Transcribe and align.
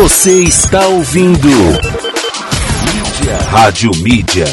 Você 0.00 0.44
está 0.44 0.86
ouvindo 0.86 1.48
Mídia. 1.48 3.36
Rádio 3.50 3.90
Mídia. 3.96 4.44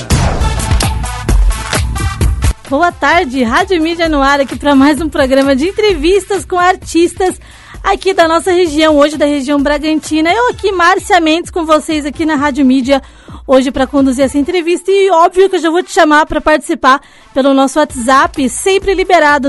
Boa 2.68 2.92
tarde, 2.92 3.43
Rádio 3.43 3.79
Mídia 3.79 4.09
no 4.09 4.23
ar 4.23 4.39
aqui 4.39 4.55
para 4.55 4.73
mais 4.73 5.00
um 5.00 5.08
programa 5.08 5.55
de 5.55 5.67
entrevistas 5.67 6.45
com 6.45 6.58
artistas 6.58 7.39
aqui 7.83 8.11
da 8.11 8.27
nossa 8.27 8.52
região, 8.52 8.97
hoje 8.97 9.18
da 9.18 9.27
região 9.27 9.61
Bragantina. 9.61 10.34
Eu 10.34 10.50
aqui, 10.50 10.71
Márcia 10.71 11.20
Mendes, 11.20 11.52
com 11.52 11.64
vocês 11.64 12.07
aqui 12.07 12.25
na 12.25 12.34
Rádio 12.34 12.66
Mídia, 12.66 13.00
hoje 13.46 13.70
para 13.70 13.86
conduzir 13.86 14.25
essa 14.25 14.39
entrevista. 14.39 14.89
E 14.89 15.12
óbvio 15.12 15.48
que 15.48 15.57
eu 15.57 15.62
já 15.62 15.70
vou 15.70 15.84
te 15.84 15.91
chamar 15.91 16.25
para 16.25 16.41
participar 16.41 17.00
pelo 17.36 17.54
nosso 17.54 17.77
WhatsApp, 17.77 18.50
sempre 18.50 18.96
liberado, 18.96 19.48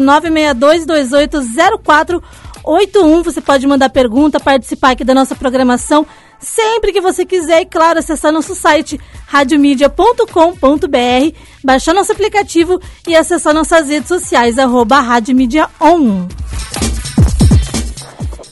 962280481. 2.67 3.25
Você 3.25 3.41
pode 3.41 3.67
mandar 3.67 3.89
pergunta, 3.91 4.41
participar 4.41 4.91
aqui 4.91 5.05
da 5.05 5.15
nossa 5.15 5.35
programação 5.35 6.07
sempre 6.39 6.93
que 6.93 7.01
você 7.01 7.25
quiser 7.25 7.63
e, 7.63 7.67
claro, 7.67 7.99
acessar 7.99 8.33
nosso 8.33 8.55
site 8.55 9.01
radiomedia.com.br, 9.27 11.37
baixar 11.65 11.95
nosso 11.95 12.13
aplicativo 12.13 12.81
e 13.07 13.17
acessar 13.17 13.55
nossas 13.55 13.89
redes 13.89 14.09
sociais, 14.09 14.59
arroba 14.59 15.01
Rádio 15.01 15.35
Mídia 15.35 15.69
On. 15.81 16.27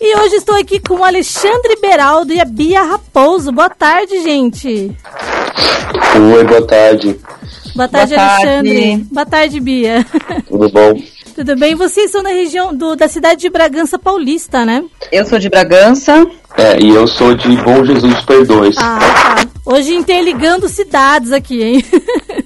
E 0.01 0.17
hoje 0.19 0.37
estou 0.37 0.57
aqui 0.57 0.79
com 0.81 0.97
o 0.97 1.05
Alexandre 1.05 1.77
Beraldo 1.81 2.33
e 2.33 2.41
a 2.41 2.45
Bia 2.45 2.83
Raposo. 2.83 3.51
Boa 3.51 3.71
tarde, 3.71 4.23
gente. 4.23 4.95
Oi, 6.35 6.45
boa 6.45 6.67
tarde. 6.67 7.19
Boa 7.75 7.89
tarde, 7.89 8.15
Boa 8.15 8.27
Alexandre. 8.27 8.91
tarde. 8.91 9.07
Boa 9.11 9.27
tarde, 9.27 9.61
Bia. 9.61 10.07
Tudo 10.47 10.69
bom? 10.69 11.03
Tudo 11.35 11.57
bem? 11.57 11.75
Vocês 11.75 12.11
são 12.13 12.23
da 12.23 12.29
região 12.29 12.73
do, 12.75 12.95
da 12.95 13.09
cidade 13.09 13.41
de 13.41 13.51
Bragança 13.51 13.99
Paulista, 13.99 14.65
né? 14.65 14.85
Eu 15.11 15.25
sou 15.27 15.39
de 15.39 15.49
Bragança. 15.49 16.25
É, 16.57 16.81
e 16.81 16.91
eu 16.91 17.09
sou 17.09 17.35
de 17.35 17.57
Bom 17.57 17.85
Jesus 17.85 18.21
Perdões. 18.25 18.77
Ah, 18.79 18.99
tá. 19.01 19.49
Hoje 19.67 19.93
interligando 19.95 20.69
cidades 20.69 21.33
aqui, 21.33 21.61
hein? 21.63 21.85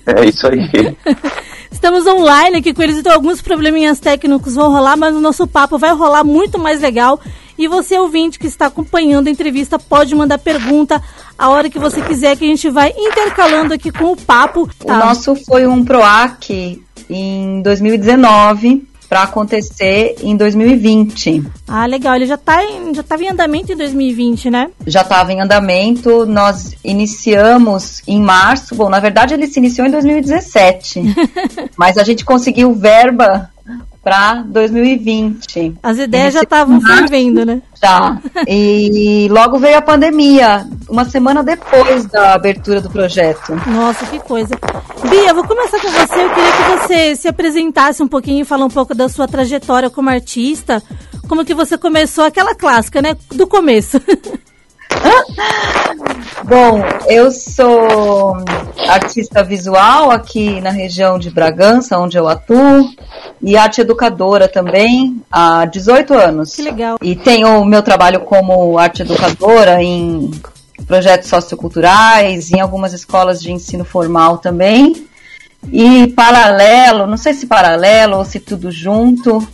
É 0.07 0.25
isso 0.25 0.47
aí. 0.47 0.97
Estamos 1.71 2.07
online 2.07 2.57
aqui 2.57 2.73
com 2.73 2.83
eles, 2.83 2.97
então 2.97 3.13
alguns 3.13 3.43
probleminhas 3.43 4.01
técnicos 4.01 4.55
vão 4.55 4.73
rolar, 4.73 4.97
mas 4.97 5.15
o 5.15 5.21
nosso 5.21 5.47
papo 5.47 5.77
vai 5.77 5.93
rolar 5.93 6.25
muito 6.25 6.59
mais 6.59 6.81
legal. 6.81 7.21
E 7.59 7.69
você, 7.69 7.99
ouvinte 7.99 8.39
que 8.39 8.47
está 8.47 8.67
acompanhando 8.67 9.27
a 9.29 9.31
entrevista, 9.31 9.79
pode 9.79 10.15
mandar 10.15 10.39
pergunta 10.39 11.03
a 11.37 11.51
hora 11.51 11.69
que 11.69 11.79
você 11.79 12.01
quiser, 12.01 12.37
que 12.37 12.45
a 12.45 12.49
gente 12.49 12.71
vai 12.71 12.95
intercalando 12.97 13.75
aqui 13.75 13.91
com 13.91 14.13
o 14.13 14.17
papo. 14.17 14.63
O 14.81 14.85
Tá. 14.87 14.97
nosso 14.99 15.35
foi 15.45 15.67
um 15.67 15.85
PROAC 15.85 16.83
em 17.09 17.63
2019 17.63 18.87
para 19.09 19.23
acontecer 19.23 20.17
em 20.23 20.37
2020. 20.37 21.43
Ah, 21.67 21.87
legal. 21.87 22.15
Ele 22.15 22.27
já 22.27 22.37
tá 22.37 22.63
em, 22.63 22.95
já 22.95 23.01
estava 23.01 23.23
em 23.23 23.31
andamento 23.31 23.73
em 23.73 23.77
2020, 23.77 24.51
né? 24.51 24.71
Já 24.87 25.01
estava 25.01 25.33
em 25.33 25.41
andamento, 25.41 26.27
nós 26.27 26.75
iniciamos 26.85 28.03
em 28.07 28.21
março. 28.21 28.75
Bom, 28.75 28.91
na 28.91 29.01
verdade 29.01 29.33
ele 29.35 29.47
se 29.47 29.59
iniciou 29.59 29.87
em 29.87 29.91
2017, 29.91 31.03
mas 31.77 31.97
a 31.97 32.05
gente 32.05 32.25
conseguiu 32.25 32.75
verba 32.75 33.51
para 34.09 34.43
2020. 34.47 35.77
As 35.83 35.99
ideias 35.99 36.33
já 36.33 36.41
estavam 36.41 36.81
fervendo, 36.81 37.45
né? 37.45 37.61
Já. 37.81 38.19
E 38.49 39.29
logo 39.31 39.59
veio 39.59 39.77
a 39.77 39.83
pandemia, 39.83 40.67
uma 40.89 41.05
semana 41.05 41.43
depois 41.43 42.07
da 42.07 42.33
abertura 42.33 42.81
do 42.81 42.89
projeto. 42.89 43.55
Nossa, 43.67 44.07
que 44.07 44.19
coisa. 44.21 44.59
Bia, 45.11 45.35
vou 45.35 45.47
começar 45.47 45.79
com 45.79 45.91
você. 45.91 46.25
Eu 46.25 46.31
queria 46.31 46.53
que 46.53 46.71
você 46.79 47.17
se 47.17 47.29
apresentasse 47.29 48.03
um 48.03 48.09
pouquinho 48.09 48.41
e 48.41 48.47
falar 48.47 48.65
um 48.65 48.71
pouco 48.71 48.95
da 48.95 49.11
sua 49.11 49.29
trajetória 49.29 49.91
como 49.91 50.09
artista. 50.09 50.83
Como 51.29 51.45
que 51.45 51.53
você 51.53 51.77
começou 51.77 52.25
aquela 52.25 52.55
clássica, 52.55 53.03
né? 53.03 53.15
Do 53.35 53.47
começo. 53.47 54.01
Bom, 56.45 56.81
eu 57.09 57.31
sou 57.31 58.37
artista 58.89 59.43
visual 59.43 60.11
aqui 60.11 60.61
na 60.61 60.71
região 60.71 61.19
de 61.19 61.31
Bragança, 61.31 61.99
onde 61.99 62.17
eu 62.17 62.29
atuo, 62.29 62.89
e 63.43 63.57
arte 63.57 63.81
educadora 63.81 64.49
também 64.49 65.21
há 65.31 65.65
18 65.67 66.15
anos. 66.15 66.55
Que 66.55 66.63
legal. 66.63 66.97
E 67.03 67.15
tenho 67.17 67.61
o 67.61 67.65
meu 67.65 67.83
trabalho 67.83 68.21
como 68.21 68.79
arte 68.79 69.03
educadora 69.03 69.83
em 69.83 70.31
projetos 70.87 71.29
socioculturais, 71.29 72.51
em 72.53 72.61
algumas 72.61 72.93
escolas 72.93 73.41
de 73.41 73.53
ensino 73.53 73.85
formal 73.85 74.39
também. 74.39 75.07
E 75.73 76.07
paralelo, 76.09 77.07
não 77.07 77.17
sei 77.17 77.35
se 77.35 77.47
paralelo 77.47 78.17
ou 78.17 78.25
se 78.25 78.39
tudo 78.39 78.71
junto, 78.71 79.47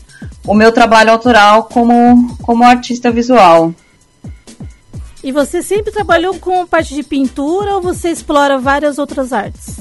o 0.46 0.54
meu 0.54 0.70
trabalho 0.70 1.10
autoral 1.10 1.64
como, 1.64 2.36
como 2.42 2.62
artista 2.62 3.10
visual. 3.10 3.72
E 5.24 5.32
você 5.32 5.62
sempre 5.62 5.90
trabalhou 5.90 6.34
com 6.38 6.66
parte 6.66 6.94
de 6.94 7.02
pintura 7.02 7.74
ou 7.76 7.80
você 7.80 8.10
explora 8.10 8.58
várias 8.58 8.98
outras 8.98 9.32
artes? 9.32 9.76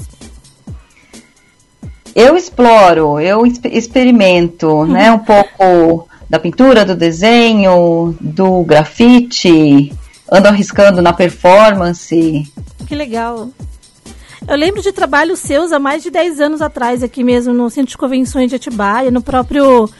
Eu 2.14 2.34
exploro, 2.36 3.20
eu 3.20 3.44
exp- 3.44 3.66
experimento, 3.66 4.86
né, 4.86 5.12
um 5.12 5.18
pouco 5.18 6.08
da 6.30 6.38
pintura, 6.38 6.84
do 6.84 6.94
desenho, 6.96 8.16
do 8.20 8.64
grafite, 8.64 9.92
ando 10.32 10.48
arriscando 10.48 11.02
na 11.02 11.12
performance. 11.12 12.50
Que 12.86 12.94
legal. 12.94 13.50
Eu 14.48 14.56
lembro 14.56 14.80
de 14.80 14.92
trabalhos 14.92 15.40
seus 15.40 15.72
há 15.72 15.78
mais 15.78 16.02
de 16.02 16.10
10 16.10 16.40
anos 16.40 16.62
atrás, 16.62 17.02
aqui 17.02 17.22
mesmo 17.22 17.52
no 17.52 17.68
Centro 17.68 17.90
de 17.90 17.98
Convenções 17.98 18.48
de 18.48 18.56
Atibaia, 18.56 19.10
no 19.10 19.20
próprio 19.22 19.90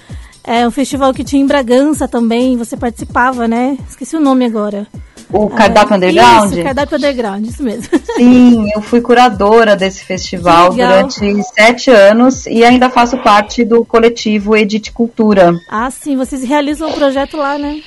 é, 0.46 0.66
um 0.66 0.70
festival 0.70 1.12
que 1.14 1.24
tinha 1.24 1.42
em 1.42 1.46
Bragança 1.46 2.06
também. 2.06 2.56
Você 2.56 2.76
participava, 2.76 3.48
né? 3.48 3.76
Esqueci 3.88 4.14
o 4.16 4.20
nome 4.20 4.44
agora. 4.44 4.86
O 5.32 5.48
cardápio 5.48 5.94
Ah, 5.94 5.96
underground? 5.96 6.52
Isso, 6.52 6.62
cardápio 6.62 6.96
underground, 6.98 7.46
isso 7.46 7.62
mesmo. 7.62 7.88
Sim, 8.14 8.68
eu 8.74 8.80
fui 8.82 9.00
curadora 9.00 9.74
desse 9.74 10.04
festival 10.04 10.70
durante 10.72 11.42
sete 11.54 11.90
anos 11.90 12.46
e 12.46 12.62
ainda 12.62 12.88
faço 12.90 13.16
parte 13.18 13.64
do 13.64 13.84
coletivo 13.84 14.56
Edite 14.56 14.92
Cultura. 14.92 15.58
ah, 15.68 15.90
sim, 15.90 16.16
vocês 16.16 16.44
realizam 16.44 16.88
um 16.88 16.92
projeto 16.92 17.36
lá, 17.36 17.58
né? 17.58 17.80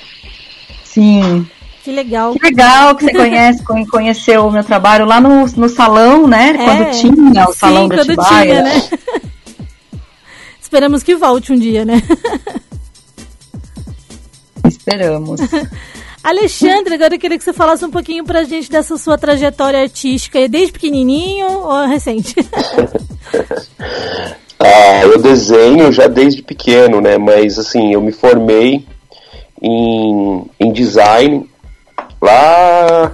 Sim. 0.84 1.46
Que 1.84 1.92
legal. 1.92 2.34
Que 2.34 2.42
legal 2.44 2.94
que 2.96 3.04
você 3.04 3.12
conhece, 3.16 3.64
conhe- 3.64 3.86
conheceu 3.86 4.46
o 4.46 4.50
meu 4.52 4.64
trabalho 4.64 5.06
lá 5.06 5.20
no, 5.20 5.46
no 5.46 5.68
salão, 5.70 6.26
né? 6.26 6.50
É, 6.58 6.64
quando 6.64 6.90
tinha 6.90 7.44
o 7.48 7.52
sim, 7.52 7.58
salão 7.58 7.88
da 7.88 8.02
Atibaia. 8.02 8.44
tinha, 8.44 8.62
né? 8.62 8.82
Esperamos 10.68 11.02
que 11.02 11.16
volte 11.16 11.50
um 11.50 11.58
dia, 11.58 11.82
né? 11.82 11.94
Esperamos. 14.68 15.40
Alexandre, 16.22 16.92
agora 16.92 17.14
eu 17.14 17.18
queria 17.18 17.38
que 17.38 17.44
você 17.44 17.54
falasse 17.54 17.86
um 17.86 17.90
pouquinho 17.90 18.22
pra 18.22 18.44
gente 18.44 18.70
dessa 18.70 18.98
sua 18.98 19.16
trajetória 19.16 19.80
artística, 19.80 20.46
desde 20.46 20.72
pequenininho 20.72 21.46
ou 21.46 21.86
recente? 21.86 22.34
Ah, 24.60 25.02
eu 25.04 25.22
desenho 25.22 25.92
já 25.92 26.08
desde 26.08 26.42
pequeno, 26.42 27.00
né? 27.00 27.16
Mas 27.16 27.60
assim, 27.60 27.94
eu 27.94 28.02
me 28.02 28.10
formei 28.10 28.84
em, 29.62 30.44
em 30.58 30.72
design 30.72 31.48
lá 32.20 33.12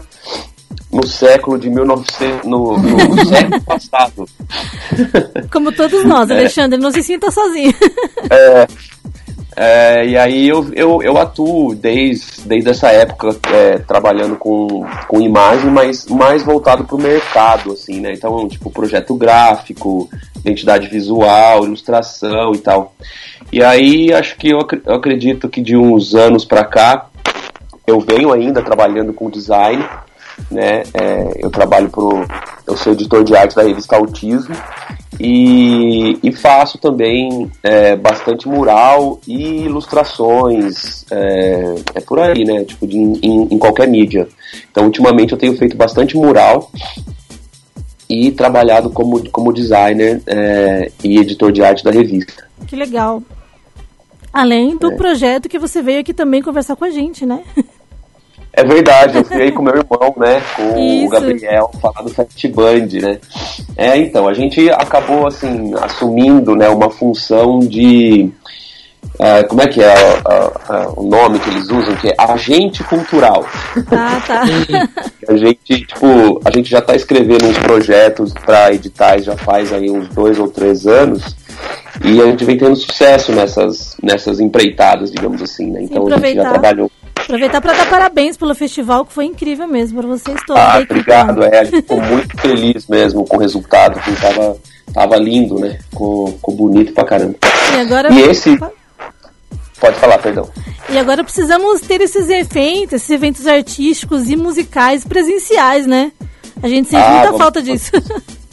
no 0.94 1.06
século 1.06 1.58
de 1.58 1.68
1900, 1.68 2.48
no, 2.48 2.78
no 2.78 3.26
século 3.26 3.60
passado. 3.62 4.28
Como 5.52 5.72
todos 5.72 6.04
nós, 6.04 6.30
Alexandre, 6.32 6.78
não 6.78 6.92
se 6.92 7.02
sinta 7.02 7.30
sozinho. 7.30 7.74
É, 9.56 10.04
e 10.04 10.16
aí 10.16 10.48
eu, 10.48 10.72
eu, 10.74 11.02
eu 11.02 11.18
atuo 11.18 11.74
desde, 11.74 12.42
desde 12.44 12.70
essa 12.70 12.88
época 12.88 13.36
é, 13.52 13.78
trabalhando 13.78 14.36
com, 14.36 14.84
com 15.06 15.20
imagem, 15.20 15.70
mas 15.70 16.06
mais 16.06 16.42
voltado 16.42 16.84
para 16.84 16.96
o 16.96 17.00
mercado, 17.00 17.72
assim, 17.72 18.00
né? 18.00 18.12
Então, 18.12 18.48
tipo, 18.48 18.70
projeto 18.70 19.14
gráfico, 19.14 20.08
identidade 20.38 20.88
visual, 20.88 21.64
ilustração 21.64 22.52
e 22.54 22.58
tal. 22.58 22.94
E 23.52 23.62
aí 23.62 24.12
acho 24.12 24.36
que 24.36 24.50
eu, 24.50 24.58
eu 24.86 24.94
acredito 24.94 25.48
que 25.48 25.60
de 25.60 25.76
uns 25.76 26.14
anos 26.14 26.44
para 26.44 26.64
cá 26.64 27.06
eu 27.86 28.00
venho 28.00 28.32
ainda 28.32 28.62
trabalhando 28.62 29.12
com 29.12 29.30
design, 29.30 29.84
né? 30.50 30.82
É, 30.94 31.32
eu 31.38 31.50
trabalho 31.50 31.88
pro, 31.88 32.24
eu 32.66 32.76
sou 32.76 32.92
editor 32.92 33.24
de 33.24 33.36
arte 33.36 33.54
da 33.54 33.62
revista 33.62 33.96
Autismo 33.96 34.54
e, 35.20 36.18
e 36.22 36.32
faço 36.32 36.78
também 36.78 37.50
é, 37.62 37.94
bastante 37.96 38.48
mural 38.48 39.20
e 39.26 39.64
ilustrações, 39.64 41.04
é, 41.10 41.74
é 41.94 42.00
por 42.00 42.18
aí, 42.18 42.44
né? 42.44 42.64
Tipo, 42.64 42.86
de, 42.86 42.96
em, 42.96 43.48
em 43.50 43.58
qualquer 43.58 43.88
mídia. 43.88 44.28
Então, 44.70 44.84
ultimamente 44.84 45.32
eu 45.32 45.38
tenho 45.38 45.56
feito 45.56 45.76
bastante 45.76 46.16
mural 46.16 46.70
e 48.08 48.30
trabalhado 48.32 48.90
como, 48.90 49.28
como 49.30 49.52
designer 49.52 50.22
é, 50.26 50.90
e 51.02 51.18
editor 51.18 51.50
de 51.52 51.62
arte 51.62 51.82
da 51.84 51.90
revista. 51.90 52.46
Que 52.66 52.76
legal. 52.76 53.22
Além 54.32 54.76
do 54.76 54.90
É. 54.90 54.96
projeto 54.96 55.48
que 55.48 55.58
você 55.58 55.80
veio 55.80 56.00
aqui 56.00 56.12
também 56.12 56.42
conversar 56.42 56.74
com 56.74 56.84
a 56.84 56.90
gente, 56.90 57.24
né? 57.24 57.42
É 58.56 58.64
verdade, 58.64 59.18
eu 59.18 59.24
fui 59.24 59.42
aí 59.42 59.52
com 59.52 59.62
meu 59.62 59.74
irmão, 59.74 60.14
né? 60.16 60.42
Com 60.54 60.78
Isso. 60.78 61.06
o 61.06 61.08
Gabriel, 61.08 61.70
falar 61.80 62.02
do 62.02 62.10
Fast 62.10 62.48
Band, 62.48 62.88
né? 63.02 63.18
É, 63.76 63.96
então, 63.96 64.28
a 64.28 64.34
gente 64.34 64.70
acabou, 64.70 65.26
assim, 65.26 65.72
assumindo, 65.82 66.54
né, 66.54 66.68
uma 66.68 66.88
função 66.88 67.58
de, 67.58 68.30
é, 69.18 69.44
como 69.44 69.62
é 69.62 69.66
que 69.68 69.80
é 69.80 69.94
o 70.96 71.02
nome 71.02 71.38
que 71.38 71.48
eles 71.50 71.68
usam? 71.68 71.94
Que 71.96 72.08
é 72.08 72.14
agente 72.18 72.82
cultural. 72.84 73.46
Ah, 73.90 74.20
tá. 74.26 74.42
a 75.28 75.36
gente, 75.36 75.86
tipo, 75.86 76.40
a 76.44 76.50
gente 76.50 76.70
já 76.70 76.78
está 76.78 76.96
escrevendo 76.96 77.46
uns 77.46 77.58
projetos 77.58 78.32
para 78.32 78.72
editais 78.72 79.24
já 79.24 79.36
faz 79.36 79.72
aí 79.72 79.90
uns 79.90 80.08
dois 80.08 80.38
ou 80.38 80.48
três 80.48 80.86
anos. 80.86 81.36
E 82.04 82.20
a 82.20 82.26
gente 82.26 82.44
vem 82.44 82.58
tendo 82.58 82.74
sucesso 82.74 83.32
nessas, 83.32 83.96
nessas 84.02 84.40
empreitadas, 84.40 85.12
digamos 85.12 85.40
assim, 85.40 85.70
né? 85.70 85.82
Então 85.82 86.06
a 86.08 86.18
gente 86.18 86.34
já 86.34 86.50
trabalhou. 86.50 86.90
Aproveitar 87.24 87.60
para 87.60 87.72
dar 87.72 87.88
parabéns 87.88 88.36
pelo 88.36 88.54
festival, 88.54 89.04
que 89.04 89.12
foi 89.12 89.24
incrível 89.24 89.66
mesmo 89.66 89.98
para 89.98 90.08
vocês 90.08 90.38
todos. 90.46 90.62
Ah, 90.62 90.78
obrigado, 90.78 91.42
é, 91.42 91.60
a 91.60 91.64
gente 91.64 91.76
ficou 91.76 92.00
muito 92.00 92.36
feliz 92.38 92.86
mesmo 92.86 93.26
com 93.26 93.36
o 93.36 93.40
resultado, 93.40 93.98
que 94.00 94.14
tava, 94.20 94.56
tava 94.92 95.16
lindo, 95.16 95.58
né? 95.58 95.78
Ficou, 95.90 96.28
ficou 96.28 96.54
bonito 96.54 96.92
pra 96.92 97.04
caramba. 97.04 97.36
E 97.74 97.80
agora. 97.80 98.12
E 98.12 98.20
esse. 98.20 98.58
Pode 99.80 99.98
falar, 99.98 100.18
perdão. 100.18 100.48
E 100.90 100.98
agora 100.98 101.24
precisamos 101.24 101.80
ter 101.80 102.00
esses 102.00 102.28
eventos, 102.28 102.92
esses 102.92 103.10
eventos 103.10 103.46
artísticos 103.46 104.28
e 104.28 104.36
musicais 104.36 105.04
presenciais, 105.04 105.86
né? 105.86 106.12
A 106.62 106.68
gente 106.68 106.88
sente 106.88 107.02
ah, 107.02 107.10
muita 107.10 107.26
vamos... 107.26 107.40
falta 107.40 107.62
disso. 107.62 107.90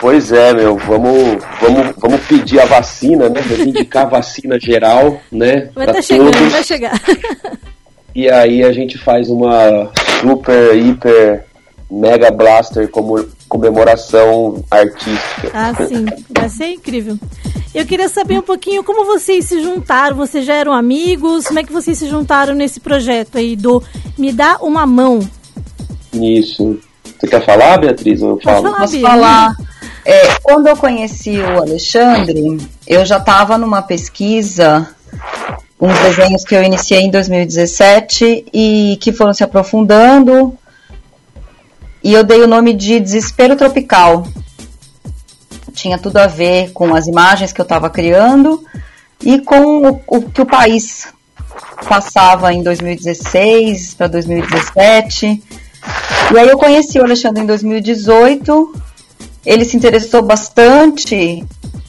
Pois 0.00 0.30
é, 0.30 0.54
meu, 0.54 0.76
vamos, 0.76 1.42
vamos, 1.60 1.94
vamos 1.98 2.20
pedir 2.26 2.60
a 2.60 2.64
vacina, 2.64 3.28
né? 3.28 3.40
Reivindicar 3.40 4.04
a 4.04 4.08
vacina 4.08 4.58
geral, 4.58 5.20
né? 5.30 5.70
Vai 5.74 5.86
tá 5.86 6.00
chegando, 6.00 6.32
todos. 6.32 6.52
vai 6.52 6.62
chegar. 6.62 6.92
E 8.18 8.28
aí 8.28 8.64
a 8.64 8.72
gente 8.72 8.98
faz 8.98 9.30
uma 9.30 9.92
super, 10.20 10.76
hiper, 10.76 11.44
mega 11.88 12.32
blaster 12.32 12.88
como 12.88 13.24
comemoração 13.48 14.64
artística. 14.68 15.52
Ah, 15.54 15.72
sim, 15.86 16.04
vai 16.28 16.48
ser 16.48 16.72
incrível. 16.72 17.16
Eu 17.72 17.86
queria 17.86 18.08
saber 18.08 18.36
um 18.36 18.42
pouquinho 18.42 18.82
como 18.82 19.04
vocês 19.04 19.44
se 19.44 19.62
juntaram, 19.62 20.16
vocês 20.16 20.44
já 20.44 20.54
eram 20.54 20.72
amigos, 20.72 21.46
como 21.46 21.60
é 21.60 21.62
que 21.62 21.72
vocês 21.72 21.96
se 21.96 22.08
juntaram 22.08 22.56
nesse 22.56 22.80
projeto 22.80 23.38
aí 23.38 23.54
do 23.54 23.80
Me 24.18 24.32
Dá 24.32 24.58
Uma 24.62 24.84
Mão? 24.84 25.20
Isso. 26.12 26.76
Você 27.04 27.28
quer 27.28 27.46
falar, 27.46 27.78
Beatriz? 27.78 28.20
Eu 28.20 28.36
falo. 28.42 28.62
Falar, 28.64 28.80
Posso 28.80 29.00
falar. 29.00 29.56
É, 30.04 30.34
quando 30.42 30.66
eu 30.66 30.76
conheci 30.76 31.38
o 31.38 31.58
Alexandre, 31.58 32.58
eu 32.84 33.06
já 33.06 33.18
estava 33.18 33.56
numa 33.56 33.80
pesquisa, 33.80 34.88
uns 35.80 35.98
desenhos 36.00 36.44
que 36.44 36.54
eu 36.54 36.62
iniciei 36.62 37.00
em 37.00 37.10
2017 37.10 38.46
e 38.52 38.98
que 39.00 39.12
foram 39.12 39.32
se 39.32 39.44
aprofundando. 39.44 40.56
E 42.02 42.12
eu 42.12 42.24
dei 42.24 42.42
o 42.42 42.48
nome 42.48 42.74
de 42.74 43.00
Desespero 43.00 43.56
Tropical. 43.56 44.26
Tinha 45.72 45.98
tudo 45.98 46.16
a 46.16 46.26
ver 46.26 46.72
com 46.72 46.94
as 46.94 47.06
imagens 47.06 47.52
que 47.52 47.60
eu 47.60 47.64
estava 47.64 47.88
criando 47.90 48.64
e 49.24 49.40
com 49.40 49.88
o, 49.88 50.00
o 50.06 50.22
que 50.22 50.42
o 50.42 50.46
país 50.46 51.08
passava 51.88 52.52
em 52.52 52.62
2016 52.62 53.94
para 53.94 54.08
2017 54.08 55.42
e 56.30 56.38
aí 56.38 56.48
eu 56.48 56.58
conheci 56.58 56.98
o 56.98 57.04
Alexandre 57.04 57.42
em 57.42 57.46
2018. 57.46 58.74
Ele 59.46 59.64
se 59.64 59.76
interessou 59.76 60.22
bastante 60.22 61.42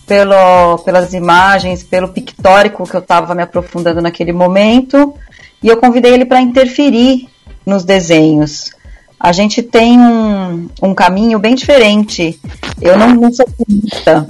pelo, 0.10 0.80
pelas 0.80 1.14
imagens, 1.14 1.84
pelo 1.84 2.08
pictórico 2.08 2.84
que 2.84 2.96
eu 2.96 3.00
estava 3.00 3.36
me 3.36 3.44
aprofundando 3.44 4.02
naquele 4.02 4.34
momento. 4.34 5.14
E 5.62 5.68
eu 5.68 5.78
convidei 5.78 6.12
ele 6.12 6.26
para 6.26 6.42
interferir 6.42 7.30
nos 7.64 7.84
desenhos. 7.84 8.72
A 9.20 9.32
gente 9.32 9.62
tem 9.62 10.00
um, 10.00 10.68
um 10.82 10.96
caminho 10.96 11.38
bem 11.38 11.54
diferente. 11.54 12.40
Eu 12.82 12.98
não, 12.98 13.14
não 13.14 13.32
sou 13.32 13.46
pinta. 13.68 14.28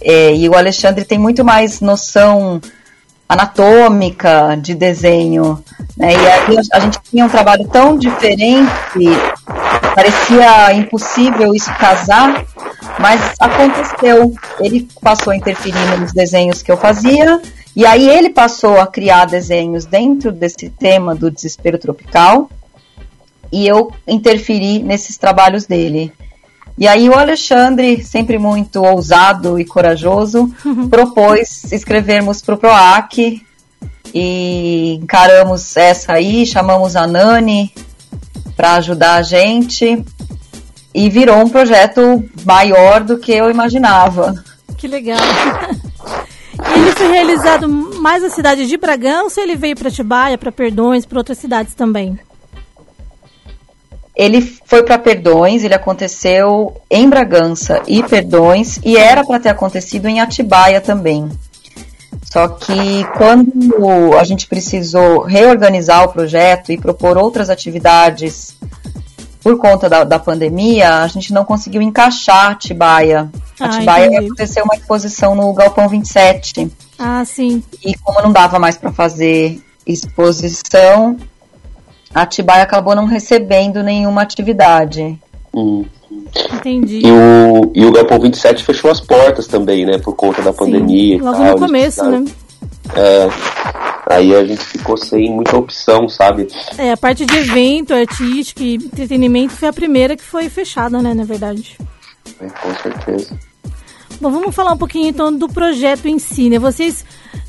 É, 0.00 0.32
e 0.34 0.48
o 0.48 0.54
Alexandre 0.54 1.04
tem 1.04 1.18
muito 1.18 1.44
mais 1.44 1.80
noção 1.80 2.60
anatômica 3.28 4.56
de 4.60 4.74
desenho. 4.74 5.62
Né? 5.96 6.12
E 6.12 6.16
aí 6.16 6.56
a 6.72 6.80
gente 6.80 7.00
tinha 7.10 7.24
um 7.24 7.28
trabalho 7.28 7.66
tão 7.68 7.96
diferente, 7.98 9.06
parecia 9.94 10.72
impossível 10.74 11.54
isso 11.54 11.72
casar, 11.74 12.44
mas 13.00 13.34
aconteceu. 13.40 14.32
Ele 14.60 14.86
passou 15.00 15.32
a 15.32 15.36
interferir 15.36 15.98
nos 15.98 16.12
desenhos 16.12 16.62
que 16.62 16.70
eu 16.70 16.76
fazia, 16.76 17.40
e 17.74 17.86
aí 17.86 18.08
ele 18.08 18.30
passou 18.30 18.78
a 18.78 18.86
criar 18.86 19.24
desenhos 19.24 19.86
dentro 19.86 20.30
desse 20.30 20.68
tema 20.68 21.14
do 21.14 21.30
desespero 21.30 21.78
tropical, 21.78 22.50
e 23.50 23.66
eu 23.66 23.92
interferi 24.06 24.82
nesses 24.82 25.16
trabalhos 25.16 25.66
dele. 25.66 26.12
E 26.78 26.86
aí 26.86 27.08
o 27.08 27.14
Alexandre, 27.14 28.02
sempre 28.04 28.38
muito 28.38 28.82
ousado 28.82 29.58
e 29.58 29.64
corajoso, 29.64 30.50
propôs 30.88 31.72
escrevermos 31.72 32.40
para 32.42 32.54
o 32.54 32.58
PROAC 32.58 33.42
e 34.14 34.98
encaramos 35.00 35.76
essa 35.76 36.14
aí, 36.14 36.46
chamamos 36.46 36.96
a 36.96 37.06
Nani 37.06 37.72
para 38.56 38.74
ajudar 38.74 39.14
a 39.14 39.22
gente 39.22 40.04
e 40.94 41.08
virou 41.08 41.36
um 41.36 41.48
projeto 41.48 42.24
maior 42.44 43.02
do 43.02 43.18
que 43.18 43.32
eu 43.32 43.50
imaginava. 43.50 44.34
Que 44.76 44.88
legal. 44.88 45.18
Ele 46.74 46.92
foi 46.92 47.08
realizado 47.08 47.68
mais 47.68 48.22
na 48.22 48.30
cidade 48.30 48.66
de 48.66 48.76
Bragança 48.76 49.40
ou 49.40 49.46
ele 49.46 49.56
veio 49.56 49.76
para 49.76 49.88
Atibaia, 49.88 50.36
para 50.36 50.52
Perdões, 50.52 51.06
para 51.06 51.18
outras 51.18 51.38
cidades 51.38 51.74
também? 51.74 52.18
Ele 54.14 54.42
foi 54.66 54.82
para 54.82 54.98
Perdões, 54.98 55.64
ele 55.64 55.74
aconteceu 55.74 56.76
em 56.90 57.08
Bragança 57.08 57.80
e 57.86 58.02
Perdões, 58.02 58.78
e 58.84 58.96
era 58.96 59.24
para 59.24 59.40
ter 59.40 59.48
acontecido 59.48 60.06
em 60.06 60.20
Atibaia 60.20 60.80
também. 60.80 61.30
Só 62.24 62.46
que 62.48 63.04
quando 63.16 64.16
a 64.18 64.24
gente 64.24 64.46
precisou 64.46 65.22
reorganizar 65.22 66.04
o 66.04 66.12
projeto 66.12 66.70
e 66.70 66.78
propor 66.78 67.16
outras 67.16 67.48
atividades 67.48 68.54
por 69.42 69.58
conta 69.58 69.88
da, 69.88 70.04
da 70.04 70.18
pandemia, 70.18 71.02
a 71.02 71.06
gente 71.06 71.32
não 71.32 71.44
conseguiu 71.44 71.80
encaixar 71.80 72.52
Atibaia. 72.52 73.30
Ah, 73.58 73.66
Atibaia 73.66 74.06
entendi. 74.06 74.26
aconteceu 74.26 74.64
uma 74.64 74.74
exposição 74.74 75.34
no 75.34 75.52
Galpão 75.52 75.88
27. 75.88 76.70
Ah, 76.98 77.24
sim. 77.24 77.62
E 77.84 77.94
como 77.96 78.20
não 78.22 78.32
dava 78.32 78.58
mais 78.58 78.76
para 78.76 78.92
fazer 78.92 79.60
exposição, 79.86 81.16
Atibaia 82.14 82.62
acabou 82.62 82.94
não 82.94 83.06
recebendo 83.06 83.82
nenhuma 83.82 84.22
atividade. 84.22 85.18
Hum. 85.54 85.84
Entendi. 86.52 87.00
E 87.04 87.10
o, 87.10 87.70
e 87.74 87.84
o 87.84 87.92
Galpão 87.92 88.20
27 88.20 88.64
fechou 88.64 88.90
as 88.90 89.00
portas 89.00 89.46
também, 89.46 89.86
né? 89.86 89.98
Por 89.98 90.14
conta 90.14 90.42
da 90.42 90.52
pandemia 90.52 91.16
Sim, 91.16 91.22
logo 91.22 91.36
tal, 91.38 91.46
no 91.46 91.58
começo, 91.58 92.04
né? 92.04 92.24
É, 92.94 93.28
aí 94.10 94.34
a 94.34 94.44
gente 94.44 94.64
ficou 94.64 94.96
sem 94.96 95.30
muita 95.30 95.56
opção, 95.56 96.08
sabe? 96.08 96.48
É, 96.76 96.92
a 96.92 96.96
parte 96.96 97.24
de 97.24 97.36
evento, 97.36 97.94
artístico 97.94 98.62
e 98.62 98.74
entretenimento 98.74 99.52
foi 99.52 99.68
a 99.68 99.72
primeira 99.72 100.16
que 100.16 100.24
foi 100.24 100.48
fechada, 100.48 101.00
né? 101.00 101.14
Na 101.14 101.24
verdade. 101.24 101.78
É, 102.40 102.46
com 102.46 102.74
certeza. 102.74 103.38
Bom, 104.20 104.30
vamos 104.30 104.54
falar 104.54 104.72
um 104.72 104.76
pouquinho 104.76 105.08
então 105.08 105.32
do 105.32 105.48
projeto 105.48 106.06
em 106.06 106.18
si, 106.18 106.50
né? 106.50 106.58
Vocês 106.58 107.04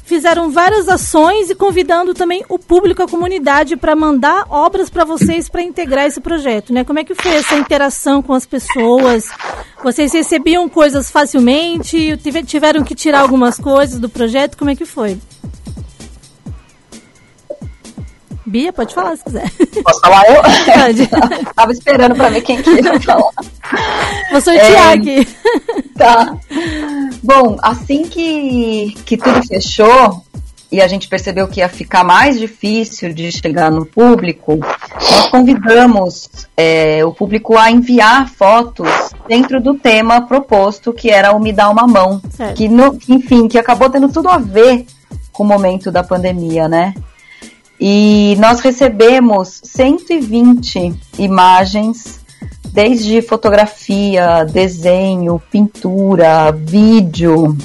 fizeram 0.06 0.52
várias 0.52 0.88
ações 0.88 1.50
e 1.50 1.56
convidando 1.56 2.14
também 2.14 2.46
o 2.48 2.58
público, 2.60 3.02
a 3.02 3.08
comunidade, 3.08 3.76
para 3.76 3.96
mandar 3.96 4.46
obras 4.50 4.90
para 4.90 5.04
vocês 5.04 5.50
para 5.50 5.62
integrar 5.62 6.06
esse 6.06 6.22
projeto, 6.22 6.74
né? 6.74 6.84
Como 6.84 7.00
é 7.00 7.04
que 7.04 7.16
foi 7.16 7.32
essa 7.34 7.56
interação 7.56 8.22
com 8.22 8.34
as 8.34 8.46
pessoas? 8.46 9.26
Vocês 9.84 10.14
recebiam 10.14 10.70
coisas 10.70 11.10
facilmente? 11.10 12.18
Tiveram 12.46 12.84
que 12.84 12.96
tirar 12.96 13.22
algumas 13.22 13.58
coisas 13.58 14.00
do 14.00 14.08
projeto? 14.08 14.58
Como 14.58 14.70
é 14.70 14.76
que 14.76 14.86
foi? 14.86 15.18
Bia, 18.46 18.74
pode 18.74 18.94
falar 18.94 19.16
se 19.16 19.24
quiser. 19.24 19.50
Posso 19.84 20.00
falar 20.00 20.24
eu? 20.28 20.42
Pode. 20.74 21.08
Tava 21.56 21.72
esperando 21.72 22.16
para 22.16 22.30
ver 22.30 22.42
quem 22.42 22.62
queria 22.62 23.00
falar. 23.00 23.32
Vou 24.32 24.42
sortear 24.42 24.92
é, 24.92 24.94
aqui. 24.94 25.28
Tá. 25.96 26.36
Bom, 27.22 27.58
assim 27.62 28.04
que, 28.04 28.96
que 29.06 29.16
tudo 29.18 29.46
fechou 29.46 30.24
e 30.72 30.82
a 30.82 30.88
gente 30.88 31.08
percebeu 31.08 31.48
que 31.48 31.60
ia 31.60 31.68
ficar 31.68 32.04
mais 32.04 32.40
difícil 32.40 33.14
de 33.14 33.30
chegar 33.32 33.70
no 33.70 33.86
público, 33.86 34.58
nós 34.58 35.28
convidamos 35.30 36.30
é, 36.56 37.04
o 37.04 37.14
público 37.14 37.58
a 37.58 37.70
enviar 37.70 38.30
fotos 38.30 38.88
dentro 39.28 39.62
do 39.62 39.74
tema 39.74 40.22
proposto, 40.22 40.94
que 40.94 41.10
era 41.10 41.34
o 41.34 41.40
Me 41.40 41.52
Dá 41.52 41.70
Uma 41.70 41.86
Mão. 41.86 42.22
Certo. 42.30 42.56
Que, 42.56 42.70
no, 42.70 42.98
enfim, 43.10 43.50
que 43.50 43.60
acabou 43.60 43.90
tendo 43.90 44.10
tudo 44.10 44.30
a 44.30 44.38
ver 44.38 44.86
com 45.34 45.44
o 45.44 45.48
momento 45.48 45.92
da 45.92 46.04
pandemia, 46.04 46.70
né? 46.70 46.94
E 47.84 48.38
nós 48.40 48.60
recebemos 48.60 49.60
120 49.64 50.94
imagens, 51.18 52.20
desde 52.72 53.24
fotografia, 53.24 54.46
desenho, 54.46 55.42
pintura, 55.50 56.52
vídeo, 56.52 57.58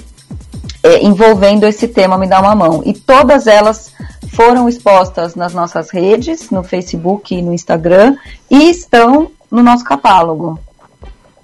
é, 0.82 1.04
envolvendo 1.04 1.66
esse 1.66 1.86
tema 1.86 2.16
Me 2.16 2.26
Dá 2.26 2.40
Uma 2.40 2.54
Mão. 2.54 2.82
E 2.86 2.94
todas 2.94 3.46
elas 3.46 3.92
foram 4.32 4.66
expostas 4.70 5.34
nas 5.34 5.52
nossas 5.52 5.90
redes, 5.90 6.48
no 6.48 6.62
Facebook 6.62 7.34
e 7.34 7.42
no 7.42 7.52
Instagram, 7.52 8.16
e 8.50 8.70
estão 8.70 9.30
no 9.50 9.62
nosso 9.62 9.84
catálogo. 9.84 10.58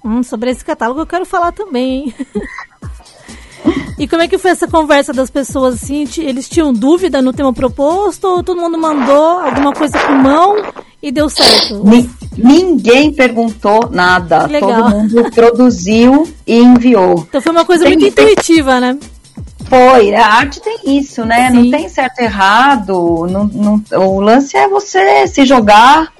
Hum, 0.03 0.23
sobre 0.23 0.49
esse 0.49 0.65
catálogo 0.65 0.99
eu 0.99 1.05
quero 1.05 1.27
falar 1.27 1.51
também? 1.51 2.11
E 3.97 4.07
como 4.07 4.21
é 4.21 4.27
que 4.27 4.37
foi 4.37 4.51
essa 4.51 4.67
conversa 4.67 5.13
das 5.13 5.29
pessoas 5.29 5.75
assim? 5.75 6.07
Eles 6.17 6.49
tinham 6.49 6.73
dúvida 6.73 7.21
no 7.21 7.31
tema 7.31 7.53
proposto 7.53 8.25
ou 8.25 8.43
todo 8.43 8.59
mundo 8.59 8.77
mandou 8.77 9.39
alguma 9.39 9.71
coisa 9.71 9.97
com 9.99 10.13
mão 10.13 10.55
e 11.01 11.11
deu 11.11 11.29
certo? 11.29 11.83
Ni 11.85 12.09
ninguém 12.35 13.13
perguntou 13.13 13.89
nada. 13.91 14.47
Todo 14.59 14.89
mundo 14.89 15.31
produziu 15.31 16.27
e 16.47 16.57
enviou. 16.57 17.25
Então 17.29 17.41
foi 17.41 17.51
uma 17.51 17.65
coisa 17.65 17.85
tem, 17.85 17.97
muito 17.97 18.07
intuitiva, 18.07 18.79
né? 18.79 18.97
Foi, 19.65 20.13
a 20.13 20.27
arte 20.27 20.61
tem 20.61 20.79
isso, 20.97 21.23
né? 21.25 21.49
Sim. 21.49 21.55
Não 21.55 21.71
tem 21.71 21.89
certo 21.89 22.19
e 22.19 22.23
errado. 22.23 23.27
Não, 23.29 23.45
não, 23.45 23.83
o 24.07 24.19
lance 24.21 24.55
é 24.57 24.67
você 24.67 25.27
se 25.27 25.45
jogar, 25.45 26.11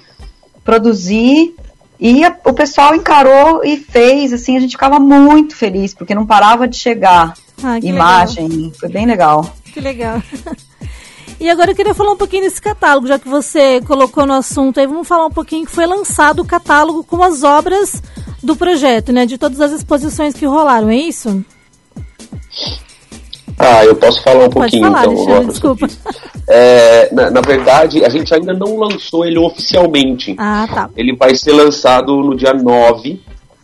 produzir 0.64 1.56
e 2.04 2.26
a, 2.26 2.36
o 2.44 2.52
pessoal 2.52 2.94
encarou 2.94 3.64
e 3.64 3.78
fez, 3.78 4.34
assim, 4.34 4.58
a 4.58 4.60
gente 4.60 4.72
ficava 4.72 5.00
muito 5.00 5.56
feliz, 5.56 5.94
porque 5.94 6.14
não 6.14 6.26
parava 6.26 6.68
de 6.68 6.76
chegar 6.76 7.34
ah, 7.64 7.80
imagem. 7.80 8.50
Legal. 8.50 8.72
Foi 8.78 8.90
bem 8.90 9.06
legal. 9.06 9.56
Que 9.74 9.80
legal. 9.80 10.22
E 11.40 11.50
agora 11.50 11.72
eu 11.72 11.76
queria 11.76 11.96
falar 11.96 12.14
um 12.14 12.18
pouquinho 12.18 12.44
desse 12.44 12.62
catálogo, 12.62 13.08
já 13.08 13.20
que 13.20 13.28
você 13.28 13.82
colocou 13.82 14.26
no 14.26 14.34
assunto 14.34 14.80
aí, 14.80 14.88
vamos 14.88 15.06
falar 15.06 15.26
um 15.26 15.32
pouquinho 15.32 15.66
que 15.66 15.72
foi 15.74 15.86
lançado 15.86 16.42
o 16.42 16.46
catálogo 16.46 17.04
com 17.04 17.22
as 17.22 17.44
obras 17.44 18.02
do 18.42 18.56
projeto, 18.56 19.12
né? 19.12 19.26
De 19.26 19.38
todas 19.38 19.60
as 19.60 19.74
exposições 19.74 20.36
que 20.36 20.46
rolaram, 20.46 20.90
é 20.90 20.96
isso? 20.96 21.44
Ah, 23.64 23.86
eu 23.86 23.96
posso 23.96 24.22
falar 24.22 24.46
um 24.46 24.50
Pode 24.50 24.72
pouquinho 24.72 24.84
falar, 24.84 25.06
então. 25.06 25.14
Alexandre, 25.14 25.48
desculpa. 25.48 25.88
É, 26.48 27.10
na, 27.14 27.32
na, 27.32 27.42
verdade, 27.42 28.04
a 28.04 28.10
gente 28.10 28.34
ainda 28.34 28.54
não 28.54 28.78
lançou 28.78 29.26
ele 29.26 29.38
oficialmente. 29.38 30.36
Ah, 30.38 30.68
tá. 30.72 30.90
Ele 30.96 31.16
vai 31.16 31.36
ser 31.36 31.54
lançado 31.54 32.16
no 32.18 32.36
dia 32.36 32.54
9. 32.54 33.22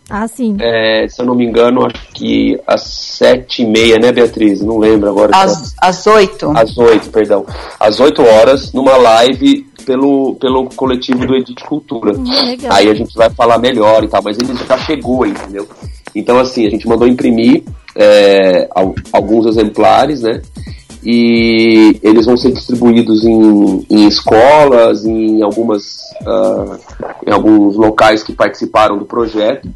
Ah, 0.09 0.27
sim. 0.27 0.57
É, 0.59 1.07
se 1.07 1.21
eu 1.21 1.25
não 1.25 1.35
me 1.35 1.45
engano, 1.45 1.85
acho 1.85 2.07
que 2.13 2.59
às 2.65 2.81
sete 2.81 3.61
e 3.61 3.65
meia, 3.65 3.99
né, 3.99 4.11
Beatriz? 4.11 4.61
Não 4.61 4.79
lembro 4.79 5.09
agora. 5.09 5.35
Às, 5.35 5.75
às 5.79 6.07
oito. 6.07 6.51
Às 6.57 6.75
oito, 6.77 7.09
perdão. 7.11 7.45
Às 7.79 7.99
oito 7.99 8.23
horas, 8.23 8.73
numa 8.73 8.97
live 8.97 9.69
pelo, 9.85 10.35
pelo 10.35 10.65
coletivo 10.69 11.27
do 11.27 11.35
Edit 11.35 11.63
Cultura. 11.63 12.13
Hum, 12.13 12.23
Aí 12.69 12.89
a 12.89 12.93
gente 12.93 13.13
vai 13.15 13.29
falar 13.29 13.59
melhor 13.59 14.03
e 14.03 14.07
tal, 14.07 14.21
mas 14.23 14.37
ele 14.37 14.55
já 14.55 14.77
chegou, 14.79 15.25
entendeu? 15.27 15.67
Então, 16.15 16.39
assim, 16.39 16.65
a 16.65 16.69
gente 16.69 16.87
mandou 16.87 17.07
imprimir 17.07 17.63
é, 17.95 18.69
alguns 19.11 19.45
exemplares, 19.45 20.21
né? 20.21 20.41
E 21.03 21.97
eles 22.03 22.25
vão 22.25 22.35
ser 22.35 22.51
distribuídos 22.51 23.23
em, 23.23 23.85
em 23.89 24.07
escolas, 24.07 25.05
em 25.05 25.41
algumas 25.41 26.01
uh, 26.21 26.77
em 27.25 27.31
alguns 27.31 27.77
locais 27.77 28.21
que 28.21 28.33
participaram 28.33 28.97
do 28.97 29.05
projeto. 29.05 29.69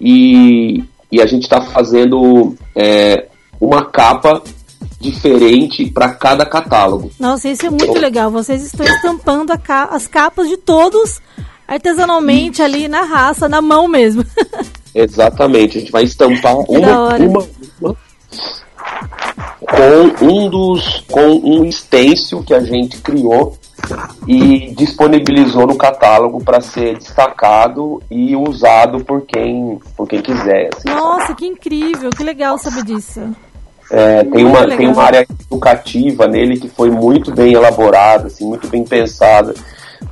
E, 0.00 0.84
e 1.10 1.20
a 1.20 1.26
gente 1.26 1.42
está 1.42 1.60
fazendo 1.60 2.54
é, 2.76 3.26
uma 3.60 3.84
capa 3.84 4.42
diferente 5.00 5.86
para 5.86 6.10
cada 6.10 6.46
catálogo. 6.46 7.10
Nossa, 7.18 7.48
isso 7.48 7.66
é 7.66 7.70
muito 7.70 7.84
então, 7.84 8.00
legal. 8.00 8.30
Vocês 8.30 8.62
estão 8.62 8.86
estampando 8.86 9.58
ca 9.58 9.86
as 9.86 10.06
capas 10.06 10.48
de 10.48 10.56
todos 10.56 11.20
artesanalmente 11.66 12.62
ali 12.62 12.88
na 12.88 13.02
raça, 13.02 13.48
na 13.48 13.60
mão 13.60 13.88
mesmo. 13.88 14.24
Exatamente, 14.94 15.78
a 15.78 15.80
gente 15.80 15.92
vai 15.92 16.02
estampar 16.02 16.56
uma, 16.56 17.16
uma, 17.16 17.46
uma, 17.80 17.96
com 19.60 20.24
um 20.24 20.48
dos 20.48 21.04
com 21.10 21.28
um 21.44 21.70
stencil 21.70 22.42
que 22.42 22.52
a 22.52 22.60
gente 22.60 22.98
criou 22.98 23.56
e 24.26 24.72
disponibilizou 24.76 25.66
no 25.66 25.76
catálogo 25.76 26.42
para 26.42 26.60
ser 26.60 26.98
destacado 26.98 28.02
e 28.10 28.34
usado 28.36 29.04
por 29.04 29.22
quem 29.22 29.78
por 29.96 30.08
quem 30.08 30.20
quiser. 30.20 30.70
Assim, 30.76 30.88
Nossa, 30.88 31.28
sabe? 31.28 31.34
que 31.36 31.46
incrível, 31.46 32.10
que 32.10 32.24
legal 32.24 32.58
saber 32.58 32.84
disso. 32.84 33.20
É, 33.92 34.22
tem, 34.22 34.44
uma, 34.44 34.68
tem 34.68 34.86
uma 34.86 35.02
área 35.02 35.26
educativa 35.50 36.28
nele 36.28 36.60
que 36.60 36.68
foi 36.68 36.90
muito 36.90 37.32
bem 37.32 37.54
elaborada, 37.54 38.28
assim, 38.28 38.46
muito 38.46 38.68
bem 38.68 38.84
pensada 38.84 39.52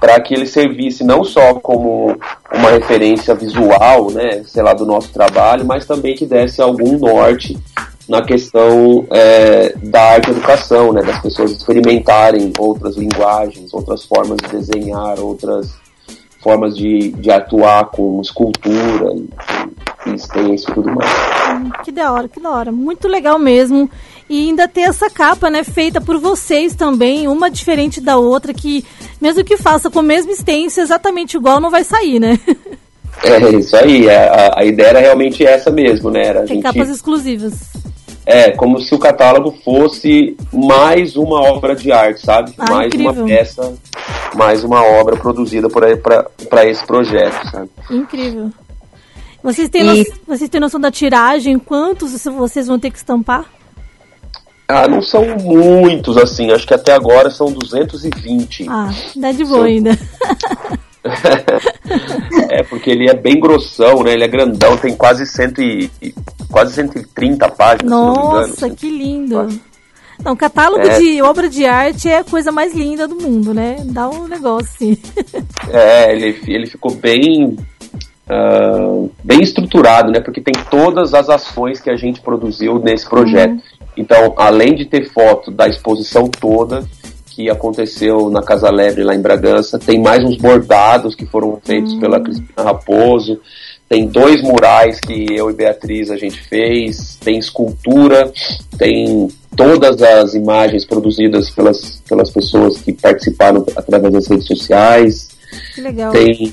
para 0.01 0.21
que 0.21 0.35
ele 0.35 0.47
servisse 0.47 1.03
não 1.05 1.25
só 1.25 1.55
como 1.55 2.17
uma 2.53 2.71
referência 2.71 3.35
visual, 3.35 4.11
né, 4.11 4.43
sei 4.45 4.63
lá, 4.63 4.73
do 4.75 4.87
nosso 4.87 5.13
trabalho, 5.13 5.65
mas 5.65 5.87
também 5.87 6.15
que 6.15 6.27
desse 6.27 6.61
algum 6.61 6.99
norte 6.99 7.59
na 8.09 8.23
questão 8.23 9.07
é, 9.11 9.75
da 9.83 10.13
arte 10.13 10.31
educação, 10.31 10.93
né, 10.93 11.03
das 11.03 11.21
pessoas 11.21 11.53
experimentarem 11.53 12.53
outras 12.59 12.97
linguagens, 12.97 13.73
outras 13.75 14.05
formas 14.05 14.39
de 14.39 14.49
desenhar, 14.49 15.21
outras 15.21 15.75
formas 16.41 16.77
de, 16.77 17.11
de 17.13 17.31
atuar 17.31 17.87
com 17.87 18.21
escultura 18.21 19.13
e, 20.15 20.53
e 20.53 20.55
e 20.55 20.75
tudo 20.75 20.95
mais. 20.95 21.11
Hum, 21.51 21.71
que 21.85 21.93
da 21.93 22.13
hora, 22.13 22.29
que 22.29 22.41
da 22.41 22.51
hora. 22.51 22.73
Muito 22.73 23.09
legal 23.09 23.39
mesmo. 23.39 23.91
E 24.29 24.49
ainda 24.49 24.69
ter 24.69 24.83
essa 24.83 25.09
capa, 25.09 25.49
né, 25.49 25.65
feita 25.65 26.01
por 26.01 26.19
vocês 26.19 26.75
também, 26.75 27.27
uma 27.27 27.51
diferente 27.51 28.01
da 28.01 28.19
outra, 28.19 28.53
que 28.53 28.85
mesmo 29.21 29.43
que 29.43 29.57
faça 29.57 29.91
com 29.91 30.01
o 30.01 30.03
mesmo 30.03 30.31
extenso, 30.31 30.81
exatamente 30.81 31.37
igual, 31.37 31.61
não 31.61 31.71
vai 31.71 31.83
sair, 31.83 32.21
né? 32.21 32.39
É, 33.25 33.51
isso 33.51 33.75
aí. 33.77 34.09
A, 34.09 34.61
a 34.61 34.65
ideia 34.65 34.89
era 34.89 35.01
realmente 35.01 35.45
essa 35.45 35.71
mesmo, 35.71 36.11
né? 36.11 36.27
Era 36.27 36.41
Tem 36.41 36.57
gente... 36.57 36.63
capas 36.63 36.89
exclusivas. 36.89 37.55
É, 38.25 38.51
como 38.51 38.79
se 38.79 38.95
o 38.95 38.99
catálogo 38.99 39.55
fosse 39.65 40.37
mais 40.53 41.17
uma 41.17 41.41
obra 41.51 41.75
de 41.75 41.91
arte, 41.91 42.21
sabe? 42.21 42.53
Ah, 42.59 42.71
mais 42.71 42.89
incrível. 42.89 43.13
uma 43.13 43.27
peça, 43.27 43.75
mais 44.35 44.63
uma 44.63 44.85
obra 44.85 45.17
produzida 45.17 45.67
para 45.71 46.67
esse 46.67 46.85
projeto, 46.85 47.51
sabe? 47.51 47.71
Incrível. 47.91 48.51
Vocês 49.43 49.69
têm, 49.69 49.83
e... 49.83 49.85
no... 49.85 50.05
vocês 50.27 50.51
têm 50.51 50.61
noção 50.61 50.81
da 50.81 50.91
tiragem? 50.91 51.59
Quantos 51.59 52.25
vocês 52.25 52.67
vão 52.67 52.79
ter 52.79 52.91
que 52.91 52.99
estampar? 52.99 53.45
Ah, 54.67 54.87
não 54.87 55.01
são 55.01 55.25
muitos, 55.39 56.19
assim. 56.19 56.51
Acho 56.51 56.67
que 56.67 56.75
até 56.75 56.93
agora 56.93 57.31
são 57.31 57.51
220. 57.51 58.67
Ah, 58.69 58.91
dá 59.17 59.33
de 59.33 59.45
boa 59.45 59.61
são... 59.61 59.65
ainda. 59.65 59.99
é, 62.51 62.63
porque 62.65 62.91
ele 62.91 63.09
é 63.09 63.15
bem 63.15 63.41
grossão, 63.41 64.03
né? 64.03 64.13
Ele 64.13 64.25
é 64.25 64.29
grandão, 64.29 64.77
tem 64.77 64.95
quase, 64.95 65.25
cento 65.27 65.63
e, 65.63 65.91
quase 66.51 66.75
130 66.75 67.49
páginas. 67.51 67.91
Nossa, 67.91 68.67
engano, 68.67 68.77
que 68.77 68.91
lindo! 68.91 69.61
Não, 70.23 70.35
catálogo 70.35 70.87
é. 70.87 70.99
de 70.99 71.23
obra 71.23 71.49
de 71.49 71.65
arte 71.65 72.09
é 72.09 72.19
a 72.19 72.25
coisa 72.25 72.51
mais 72.51 72.75
linda 72.75 73.07
do 73.07 73.15
mundo, 73.15 73.55
né? 73.55 73.77
Dá 73.85 74.09
um 74.09 74.27
negócio 74.27 74.69
assim. 74.75 74.99
é, 75.73 76.13
ele, 76.13 76.41
ele 76.47 76.67
ficou 76.67 76.93
bem. 76.95 77.57
Uh, 78.31 79.11
bem 79.25 79.41
estruturado, 79.41 80.13
né? 80.13 80.21
Porque 80.21 80.41
tem 80.41 80.53
todas 80.71 81.15
as 81.15 81.31
ações 81.31 81.81
que 81.81 81.89
a 81.89 81.97
gente 81.97 82.21
produziu 82.21 82.79
nesse 82.79 83.09
projeto. 83.09 83.53
Uhum. 83.53 83.61
Então, 83.97 84.35
além 84.37 84.75
de 84.75 84.85
ter 84.85 85.11
foto 85.11 85.51
da 85.51 85.67
exposição 85.67 86.29
toda 86.29 86.85
que 87.31 87.49
aconteceu 87.49 88.29
na 88.29 88.43
Casa 88.43 88.71
Lebre 88.71 89.03
lá 89.03 89.15
em 89.15 89.21
Bragança, 89.21 89.79
tem 89.79 90.01
mais 90.01 90.23
uns 90.25 90.37
bordados 90.37 91.15
que 91.15 91.25
foram 91.25 91.59
feitos 91.65 91.95
hum. 91.95 92.01
pela 92.01 92.21
Cristina 92.21 92.65
Raposo, 92.65 93.41
tem 93.89 94.07
dois 94.07 94.43
murais 94.43 95.01
que 95.01 95.27
eu 95.31 95.49
e 95.49 95.55
Beatriz 95.55 96.11
a 96.11 96.17
gente 96.17 96.39
fez, 96.49 97.17
tem 97.17 97.39
escultura, 97.39 98.31
tem 98.77 99.29
todas 99.57 100.03
as 100.03 100.35
imagens 100.35 100.85
produzidas 100.85 101.49
pelas, 101.51 102.03
pelas 102.09 102.31
pessoas 102.31 102.79
que 102.79 102.93
participaram 102.93 103.65
através 103.75 104.13
das 104.13 104.27
redes 104.27 104.47
sociais. 104.47 105.29
Tem 106.13 106.53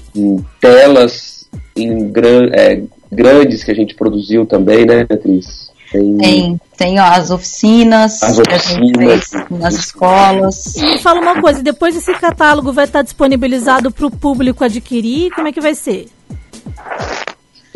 telas 0.62 1.35
em 1.76 2.10
gran, 2.10 2.50
é, 2.54 2.82
grandes 3.12 3.64
que 3.64 3.72
a 3.72 3.76
gente 3.76 3.96
produziu 3.96 4.46
também, 4.46 4.86
né, 4.86 5.04
Beatriz? 5.04 5.74
Tem, 5.92 6.18
tem, 6.18 6.62
tem 6.78 7.00
ó, 7.00 7.04
as 7.04 7.32
oficinas, 7.32 8.22
as 8.22 8.40
oficinas 8.40 9.32
nas 9.50 9.76
escolas. 9.76 10.76
Me 10.78 11.00
fala 11.00 11.22
uma 11.22 11.42
coisa, 11.42 11.62
depois 11.62 11.96
esse 11.96 12.14
catálogo 12.16 12.74
vai 12.74 12.86
estar 12.86 13.02
disponibilizado 13.02 13.92
para 13.92 14.08
o 14.08 14.12
público 14.12 14.64
adquirir? 14.64 15.32
Como 15.32 15.48
é 15.48 15.52
que 15.52 15.62
vai 15.62 15.76
ser? 15.76 16.08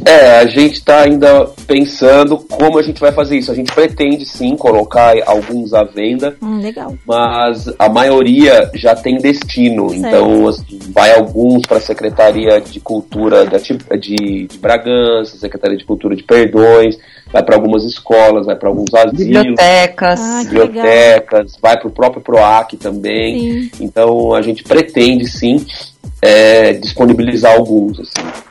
É, 0.10 0.40
a 0.40 0.48
gente 0.48 0.74
está 0.74 1.02
ainda 1.02 1.46
pensando 1.68 2.40
como 2.40 2.80
a 2.80 2.82
gente 2.82 3.00
vai 3.00 3.12
fazer 3.12 3.38
isso. 3.38 3.52
A 3.52 3.56
gente 3.56 3.72
pretende 3.72 4.26
sim 4.26 4.58
colocar 4.58 5.14
alguns 5.24 5.72
à 5.72 5.84
venda, 5.84 6.36
hum, 6.42 6.60
legal. 6.60 6.96
mas 7.06 7.72
a 7.78 7.88
maioria 7.88 8.72
já 8.74 8.96
tem 8.96 9.20
destino. 9.20 9.92
Certo. 9.92 10.08
Então, 10.08 10.48
assim, 10.48 10.80
vai 10.90 11.14
alguns 11.14 11.62
para 11.68 11.78
a 11.78 11.82
Secretaria 11.82 12.60
de 12.60 12.80
Cultura 12.80 13.46
de, 13.46 13.78
de, 14.00 14.48
de 14.48 14.58
Bragança, 14.58 15.38
Secretaria 15.38 15.78
de 15.78 15.86
Cultura 15.86 16.16
de 16.16 16.24
Perdões, 16.24 16.98
vai 17.32 17.44
para 17.44 17.56
algumas 17.56 17.84
escolas, 17.84 18.48
vai 18.48 18.56
para 18.56 18.68
alguns 18.68 18.92
asilos, 18.96 19.44
bibliotecas, 19.44 20.20
ah, 20.20 20.42
bibliotecas, 20.44 21.56
vai 21.62 21.78
para 21.78 21.88
o 21.88 21.92
próprio 21.92 22.24
PROAC 22.24 22.78
também. 22.78 23.40
Sim. 23.70 23.72
Então, 23.80 24.34
a 24.34 24.42
gente 24.42 24.64
pretende 24.64 25.28
sim 25.28 25.64
é, 26.20 26.74
disponibilizar 26.74 27.54
alguns. 27.54 28.00
Assim. 28.00 28.49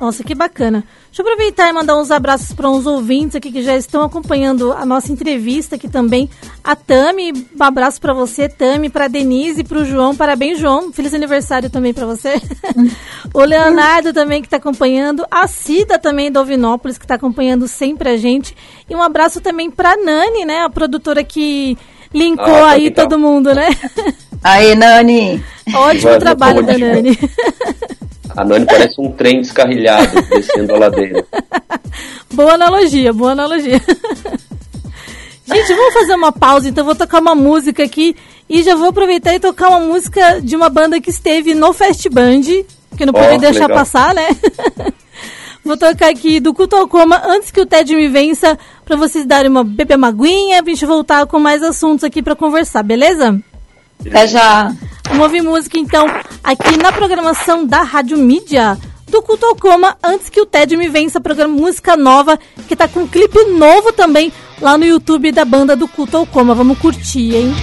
Nossa, 0.00 0.24
que 0.24 0.34
bacana. 0.34 0.84
Deixa 1.06 1.22
eu 1.22 1.26
aproveitar 1.26 1.68
e 1.68 1.72
mandar 1.72 1.96
uns 1.96 2.10
abraços 2.10 2.52
para 2.52 2.68
uns 2.68 2.86
ouvintes 2.86 3.36
aqui 3.36 3.52
que 3.52 3.62
já 3.62 3.76
estão 3.76 4.02
acompanhando 4.02 4.72
a 4.72 4.84
nossa 4.84 5.12
entrevista 5.12 5.76
aqui 5.76 5.88
também. 5.88 6.28
A 6.62 6.74
Tami, 6.74 7.32
um 7.32 7.62
abraço 7.62 8.00
para 8.00 8.12
você, 8.12 8.48
Tami, 8.48 8.90
para 8.90 9.08
Denise, 9.08 9.62
para 9.64 9.78
o 9.78 9.84
João. 9.84 10.16
Parabéns, 10.16 10.58
João. 10.58 10.92
Feliz 10.92 11.14
aniversário 11.14 11.70
também 11.70 11.94
para 11.94 12.06
você. 12.06 12.40
O 13.32 13.40
Leonardo 13.40 14.12
também 14.12 14.40
que 14.40 14.46
está 14.46 14.58
acompanhando, 14.58 15.26
a 15.28 15.48
Cida 15.48 15.98
também 15.98 16.30
do 16.30 16.38
Ovinópolis 16.38 16.96
que 16.96 17.04
está 17.04 17.16
acompanhando 17.16 17.66
sempre 17.66 18.08
a 18.10 18.16
gente. 18.16 18.56
E 18.88 18.94
um 18.94 19.02
abraço 19.02 19.40
também 19.40 19.70
para 19.70 19.96
Nani, 19.96 20.44
né, 20.44 20.60
a 20.60 20.70
produtora 20.70 21.24
que 21.24 21.76
linkou 22.12 22.44
ah, 22.46 22.70
aí 22.70 22.86
então. 22.86 23.08
todo 23.08 23.18
mundo, 23.18 23.52
né? 23.52 23.68
Aí, 24.42 24.74
Nani. 24.76 25.42
Ótimo 25.74 26.18
trabalho 26.18 26.62
da 26.64 26.78
Nani. 26.78 27.18
A 28.36 28.44
Nani 28.44 28.66
parece 28.66 29.00
um 29.00 29.12
trem 29.12 29.40
descarrilhado 29.40 30.20
descendo 30.30 30.74
a 30.74 30.78
ladeira. 30.78 31.24
Boa 32.32 32.54
analogia, 32.54 33.12
boa 33.12 33.32
analogia. 33.32 33.80
Gente, 35.46 35.74
vamos 35.74 35.94
fazer 35.94 36.14
uma 36.14 36.32
pausa, 36.32 36.68
então 36.68 36.84
vou 36.84 36.94
tocar 36.94 37.20
uma 37.20 37.34
música 37.34 37.84
aqui 37.84 38.16
e 38.48 38.62
já 38.62 38.74
vou 38.74 38.88
aproveitar 38.88 39.34
e 39.34 39.40
tocar 39.40 39.68
uma 39.68 39.80
música 39.80 40.40
de 40.40 40.56
uma 40.56 40.68
banda 40.68 41.00
que 41.00 41.10
esteve 41.10 41.54
no 41.54 41.72
Fest 41.72 42.08
Band, 42.08 42.42
que 42.96 43.06
não 43.06 43.12
podia 43.12 43.36
oh, 43.36 43.38
deixar 43.38 43.68
legal. 43.68 43.78
passar, 43.78 44.14
né? 44.14 44.28
vou 45.64 45.76
tocar 45.76 46.10
aqui 46.10 46.40
do 46.40 46.52
Culto 46.52 46.76
ao 46.76 46.88
Coma 46.88 47.22
antes 47.24 47.50
que 47.50 47.60
o 47.60 47.66
Ted 47.66 47.94
me 47.94 48.08
vença, 48.08 48.58
para 48.84 48.96
vocês 48.96 49.24
darem 49.24 49.50
uma 49.50 49.62
bebê 49.62 49.96
maguinha, 49.96 50.60
a 50.60 50.64
gente 50.64 50.84
voltar 50.84 51.26
com 51.26 51.38
mais 51.38 51.62
assuntos 51.62 52.04
aqui 52.04 52.22
para 52.22 52.34
conversar, 52.34 52.82
beleza? 52.82 53.40
Até 54.00 54.26
já. 54.26 54.74
Vamos 55.08 55.22
ouvir 55.22 55.42
música 55.42 55.78
então 55.78 56.06
aqui 56.42 56.76
na 56.78 56.92
programação 56.92 57.66
da 57.66 57.82
Rádio 57.82 58.16
Mídia 58.16 58.78
do 59.08 59.22
Culto 59.22 59.46
ao 59.46 59.54
Coma 59.54 59.96
antes 60.02 60.28
que 60.28 60.40
o 60.40 60.46
Ted 60.46 60.76
me 60.76 60.88
vença, 60.88 61.20
programa 61.20 61.54
música 61.54 61.96
nova 61.96 62.38
que 62.66 62.74
tá 62.74 62.88
com 62.88 63.00
um 63.00 63.06
clipe 63.06 63.44
novo 63.44 63.92
também 63.92 64.32
lá 64.60 64.76
no 64.76 64.84
YouTube 64.84 65.30
da 65.30 65.44
banda 65.44 65.76
do 65.76 65.86
Culto 65.86 66.16
ao 66.16 66.26
Coma. 66.26 66.54
Vamos 66.54 66.78
curtir, 66.78 67.34
hein? 67.36 67.54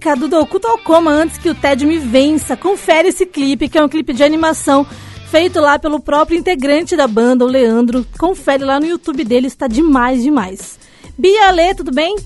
Música 0.00 0.16
do 0.16 0.28
Doku 0.28 0.58
Tokoma 0.58 1.10
antes 1.10 1.36
que 1.36 1.50
o 1.50 1.54
Ted 1.54 1.84
me 1.84 1.98
vença. 1.98 2.56
Confere 2.56 3.08
esse 3.08 3.26
clipe, 3.26 3.68
que 3.68 3.76
é 3.76 3.84
um 3.84 3.88
clipe 3.88 4.14
de 4.14 4.24
animação 4.24 4.86
feito 5.30 5.60
lá 5.60 5.78
pelo 5.78 6.00
próprio 6.00 6.38
integrante 6.38 6.96
da 6.96 7.06
banda, 7.06 7.44
o 7.44 7.48
Leandro. 7.48 8.06
Confere 8.18 8.64
lá 8.64 8.80
no 8.80 8.86
YouTube 8.86 9.22
dele, 9.24 9.46
está 9.46 9.68
demais, 9.68 10.22
demais. 10.22 10.78
Bia, 11.18 11.48
Ale, 11.48 11.74
tudo 11.74 11.92
bem? 11.92 12.16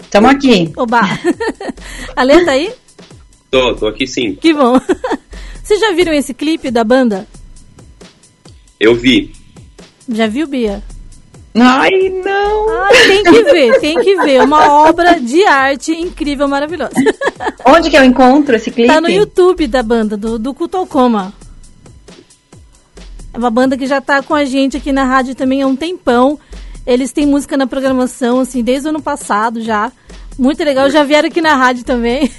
Estamos 0.00 0.30
aqui. 0.30 0.72
Oba! 0.74 1.02
Ale, 2.16 2.42
tá 2.42 2.52
aí? 2.52 2.72
Tô, 3.50 3.74
tô 3.74 3.86
aqui 3.88 4.06
sim. 4.06 4.34
Que 4.34 4.54
bom. 4.54 4.80
Vocês 5.62 5.78
já 5.78 5.92
viram 5.92 6.14
esse 6.14 6.32
clipe 6.32 6.70
da 6.70 6.82
banda? 6.82 7.28
Eu 8.80 8.94
vi. 8.94 9.30
Já 10.08 10.26
viu, 10.26 10.46
Bia? 10.46 10.82
Ai, 11.54 11.90
não! 12.24 12.82
Ai, 12.84 13.06
tem 13.06 13.22
que 13.22 13.42
ver, 13.44 13.80
tem 13.80 14.00
que 14.00 14.16
ver. 14.16 14.42
Uma 14.42 14.72
obra 14.88 15.20
de 15.20 15.44
arte 15.44 15.92
incrível, 15.92 16.48
maravilhosa. 16.48 16.92
Onde 17.66 17.90
que 17.90 17.96
eu 17.96 18.04
encontro 18.04 18.56
esse 18.56 18.70
clipe? 18.70 18.92
Tá 18.92 19.00
no 19.00 19.10
YouTube 19.10 19.66
da 19.66 19.82
banda, 19.82 20.16
do, 20.16 20.38
do 20.38 20.54
Cutocoma. 20.54 21.32
É 23.34 23.38
uma 23.38 23.50
banda 23.50 23.76
que 23.76 23.86
já 23.86 24.00
tá 24.00 24.22
com 24.22 24.34
a 24.34 24.44
gente 24.44 24.76
aqui 24.76 24.92
na 24.92 25.04
rádio 25.04 25.34
também 25.34 25.62
há 25.62 25.66
um 25.66 25.76
tempão. 25.76 26.38
Eles 26.86 27.12
têm 27.12 27.26
música 27.26 27.56
na 27.56 27.66
programação, 27.66 28.40
assim, 28.40 28.62
desde 28.62 28.88
o 28.88 28.90
ano 28.90 29.02
passado 29.02 29.60
já. 29.60 29.92
Muito 30.38 30.64
legal, 30.64 30.90
já 30.90 31.04
vieram 31.04 31.28
aqui 31.28 31.40
na 31.40 31.54
rádio 31.54 31.84
também. 31.84 32.30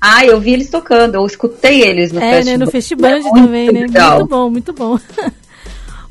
Ah, 0.00 0.24
eu 0.24 0.40
vi 0.40 0.52
eles 0.52 0.70
tocando, 0.70 1.16
eu 1.16 1.26
escutei 1.26 1.82
eles 1.82 2.12
no 2.12 2.20
é, 2.20 2.34
festival. 2.34 2.40
É, 2.40 2.44
né, 2.44 2.64
no 2.64 2.70
Festival 2.70 3.10
é 3.10 3.22
também, 3.22 3.72
né? 3.72 3.80
Legal. 3.80 4.18
Muito 4.18 4.28
bom, 4.28 4.50
muito 4.50 4.72
bom. 4.72 4.98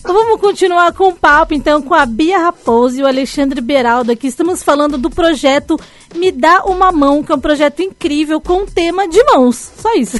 Vamos 0.08 0.40
continuar 0.40 0.94
com 0.94 1.10
o 1.10 1.16
papo, 1.16 1.54
então, 1.54 1.82
com 1.82 1.94
a 1.94 2.06
Bia 2.06 2.40
Raposo 2.40 2.98
e 2.98 3.04
o 3.04 3.08
Alexandre 3.08 3.60
Beraldo 3.60 4.12
aqui. 4.12 4.28
Estamos 4.28 4.64
falando 4.64 4.98
do 4.98 5.10
projeto 5.10 5.78
Me 6.16 6.32
Dá 6.32 6.64
Uma 6.64 6.94
Mão, 6.94 7.22
que 7.22 7.32
é 7.32 7.36
um 7.36 7.40
projeto 7.40 7.82
incrível 7.82 8.40
com 8.40 8.66
tema 8.66 9.06
de 9.08 9.22
mãos. 9.26 9.72
Só 9.78 9.94
isso. 9.96 10.18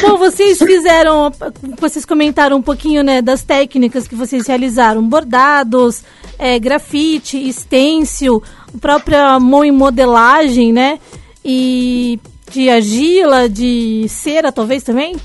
Bom, 0.00 0.16
vocês 0.18 0.58
fizeram, 0.58 1.32
vocês 1.78 2.04
comentaram 2.04 2.56
um 2.58 2.62
pouquinho, 2.62 3.02
né, 3.02 3.20
das 3.20 3.42
técnicas 3.42 4.06
que 4.06 4.14
vocês 4.14 4.46
realizaram, 4.46 5.02
bordados, 5.02 6.04
é, 6.38 6.56
grafite, 6.58 7.52
stencil, 7.52 8.42
própria 8.80 9.40
mão 9.40 9.64
em 9.64 9.72
modelagem, 9.72 10.72
né, 10.72 11.00
e 11.44 12.20
de 12.50 12.70
argila, 12.70 13.48
de 13.48 14.06
cera, 14.08 14.52
talvez 14.52 14.84
também? 14.84 15.16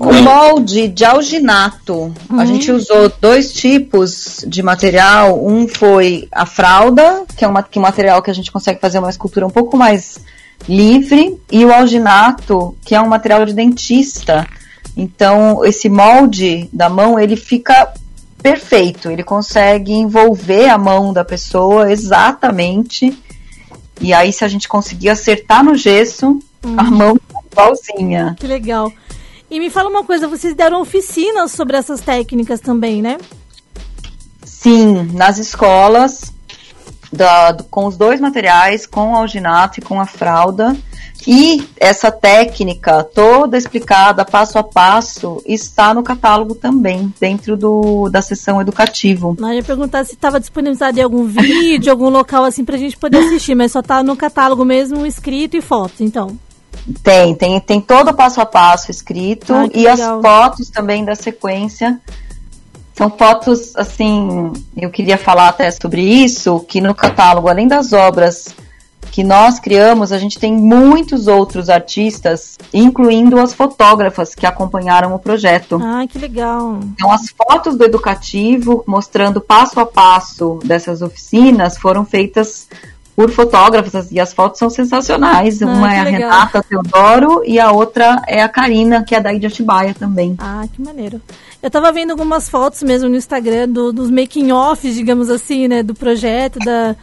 O 0.00 0.14
molde 0.14 0.88
de 0.88 1.04
alginato. 1.04 1.94
Uhum. 1.94 2.40
A 2.40 2.46
gente 2.46 2.72
usou 2.72 3.12
dois 3.20 3.52
tipos 3.52 4.42
de 4.48 4.62
material. 4.62 5.46
Um 5.46 5.68
foi 5.68 6.26
a 6.32 6.46
fralda, 6.46 7.24
que 7.36 7.44
é, 7.44 7.48
uma, 7.48 7.62
que 7.62 7.78
é 7.78 7.80
um 7.80 7.82
material 7.82 8.22
que 8.22 8.30
a 8.30 8.34
gente 8.34 8.50
consegue 8.50 8.80
fazer 8.80 8.98
uma 8.98 9.10
escultura 9.10 9.46
um 9.46 9.50
pouco 9.50 9.76
mais 9.76 10.18
livre, 10.66 11.38
e 11.52 11.66
o 11.66 11.72
alginato, 11.72 12.74
que 12.82 12.94
é 12.94 13.00
um 13.00 13.08
material 13.08 13.44
de 13.44 13.52
dentista. 13.52 14.46
Então, 14.96 15.62
esse 15.66 15.90
molde 15.90 16.70
da 16.72 16.88
mão, 16.88 17.20
ele 17.20 17.36
fica 17.36 17.92
perfeito. 18.42 19.10
Ele 19.10 19.22
consegue 19.22 19.92
envolver 19.92 20.70
a 20.70 20.78
mão 20.78 21.12
da 21.12 21.26
pessoa 21.26 21.92
exatamente. 21.92 23.16
E 24.00 24.14
aí, 24.14 24.32
se 24.32 24.46
a 24.46 24.48
gente 24.48 24.66
conseguir 24.66 25.10
acertar 25.10 25.62
no 25.62 25.74
gesso, 25.74 26.40
uhum. 26.64 26.74
a 26.78 26.84
mão 26.84 27.16
tá 27.16 27.40
igualzinha. 27.52 28.34
Que 28.38 28.46
legal. 28.46 28.90
E 29.50 29.58
me 29.58 29.68
fala 29.68 29.90
uma 29.90 30.04
coisa, 30.04 30.28
vocês 30.28 30.54
deram 30.54 30.80
oficinas 30.80 31.50
sobre 31.50 31.76
essas 31.76 32.00
técnicas 32.00 32.60
também, 32.60 33.02
né? 33.02 33.18
Sim, 34.44 35.10
nas 35.12 35.38
escolas, 35.38 36.32
da, 37.12 37.56
com 37.68 37.86
os 37.86 37.96
dois 37.96 38.20
materiais, 38.20 38.86
com 38.86 39.12
o 39.12 39.16
alginato 39.16 39.80
e 39.80 39.82
com 39.82 40.00
a 40.00 40.06
fralda. 40.06 40.76
E 41.26 41.68
essa 41.78 42.10
técnica 42.10 43.02
toda 43.02 43.58
explicada 43.58 44.24
passo 44.24 44.58
a 44.58 44.62
passo 44.62 45.42
está 45.44 45.92
no 45.92 46.02
catálogo 46.02 46.54
também, 46.54 47.12
dentro 47.20 47.56
do, 47.56 48.08
da 48.08 48.22
sessão 48.22 48.60
educativo. 48.60 49.36
Eu 49.38 49.52
ia 49.52 49.62
perguntar 49.62 50.04
se 50.04 50.14
estava 50.14 50.40
disponibilizado 50.40 50.98
em 50.98 51.02
algum 51.02 51.24
vídeo, 51.24 51.90
algum 51.92 52.08
local 52.08 52.44
assim 52.44 52.64
para 52.64 52.76
a 52.76 52.78
gente 52.78 52.96
poder 52.96 53.18
assistir, 53.18 53.54
mas 53.54 53.72
só 53.72 53.80
está 53.80 54.02
no 54.02 54.16
catálogo 54.16 54.64
mesmo, 54.64 55.04
escrito 55.04 55.56
e 55.56 55.60
fotos, 55.60 56.00
então. 56.00 56.38
Tem, 57.02 57.34
tem, 57.34 57.60
tem 57.60 57.80
todo 57.80 58.08
o 58.08 58.14
passo 58.14 58.40
a 58.40 58.46
passo 58.46 58.90
escrito 58.90 59.54
ah, 59.54 59.66
e 59.72 59.84
legal. 59.84 60.18
as 60.18 60.22
fotos 60.22 60.70
também 60.70 61.04
da 61.04 61.14
sequência. 61.14 62.00
São 62.94 63.10
fotos, 63.10 63.74
assim, 63.76 64.52
eu 64.76 64.90
queria 64.90 65.16
falar 65.16 65.48
até 65.48 65.70
sobre 65.70 66.02
isso, 66.02 66.60
que 66.60 66.80
no 66.80 66.94
catálogo, 66.94 67.48
além 67.48 67.66
das 67.66 67.92
obras 67.92 68.54
que 69.10 69.24
nós 69.24 69.58
criamos, 69.58 70.12
a 70.12 70.18
gente 70.18 70.38
tem 70.38 70.52
muitos 70.52 71.26
outros 71.26 71.68
artistas, 71.68 72.56
incluindo 72.72 73.40
as 73.40 73.52
fotógrafas 73.52 74.34
que 74.34 74.46
acompanharam 74.46 75.14
o 75.14 75.18
projeto. 75.18 75.80
Ah, 75.82 76.06
que 76.06 76.18
legal. 76.18 76.78
Então, 76.82 77.10
as 77.10 77.28
fotos 77.30 77.76
do 77.76 77.84
educativo, 77.84 78.84
mostrando 78.86 79.40
passo 79.40 79.80
a 79.80 79.86
passo 79.86 80.60
dessas 80.64 81.02
oficinas, 81.02 81.76
foram 81.76 82.04
feitas 82.04 82.68
por 83.20 83.30
fotógrafos 83.30 84.10
e 84.10 84.18
as 84.18 84.32
fotos 84.32 84.58
são 84.58 84.70
sensacionais. 84.70 85.60
Ah, 85.60 85.66
Uma 85.66 85.94
é 85.94 86.00
a 86.00 86.04
legal. 86.04 86.20
Renata 86.30 86.64
Teodoro 86.66 87.42
e 87.44 87.60
a 87.60 87.70
outra 87.70 88.22
é 88.26 88.42
a 88.42 88.48
Karina, 88.48 89.04
que 89.04 89.14
é 89.14 89.20
daí 89.20 89.38
de 89.38 89.46
Atibaia 89.46 89.92
também. 89.92 90.36
Ah, 90.38 90.64
que 90.72 90.80
maneiro. 90.80 91.20
Eu 91.62 91.70
tava 91.70 91.92
vendo 91.92 92.12
algumas 92.12 92.48
fotos 92.48 92.82
mesmo 92.82 93.10
no 93.10 93.16
Instagram 93.16 93.68
do, 93.68 93.92
dos 93.92 94.10
making-offs, 94.10 94.94
digamos 94.94 95.28
assim, 95.28 95.68
né, 95.68 95.82
do 95.82 95.94
projeto, 95.94 96.58
da, 96.60 96.96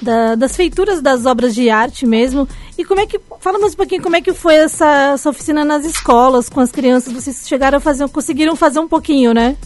da, 0.00 0.36
das 0.36 0.54
feituras 0.54 1.02
das 1.02 1.26
obras 1.26 1.52
de 1.52 1.68
arte 1.68 2.06
mesmo. 2.06 2.48
E 2.78 2.84
como 2.84 3.00
é 3.00 3.06
que. 3.06 3.20
Fala 3.40 3.58
mais 3.58 3.72
um 3.72 3.76
pouquinho 3.76 4.00
como 4.00 4.14
é 4.14 4.20
que 4.20 4.32
foi 4.32 4.54
essa, 4.54 5.14
essa 5.14 5.28
oficina 5.28 5.64
nas 5.64 5.84
escolas 5.84 6.48
com 6.48 6.60
as 6.60 6.70
crianças. 6.70 7.12
Vocês 7.12 7.48
chegaram 7.48 7.78
a 7.78 7.80
fazer, 7.80 8.08
conseguiram 8.10 8.54
fazer 8.54 8.78
um 8.78 8.86
pouquinho, 8.86 9.34
né? 9.34 9.56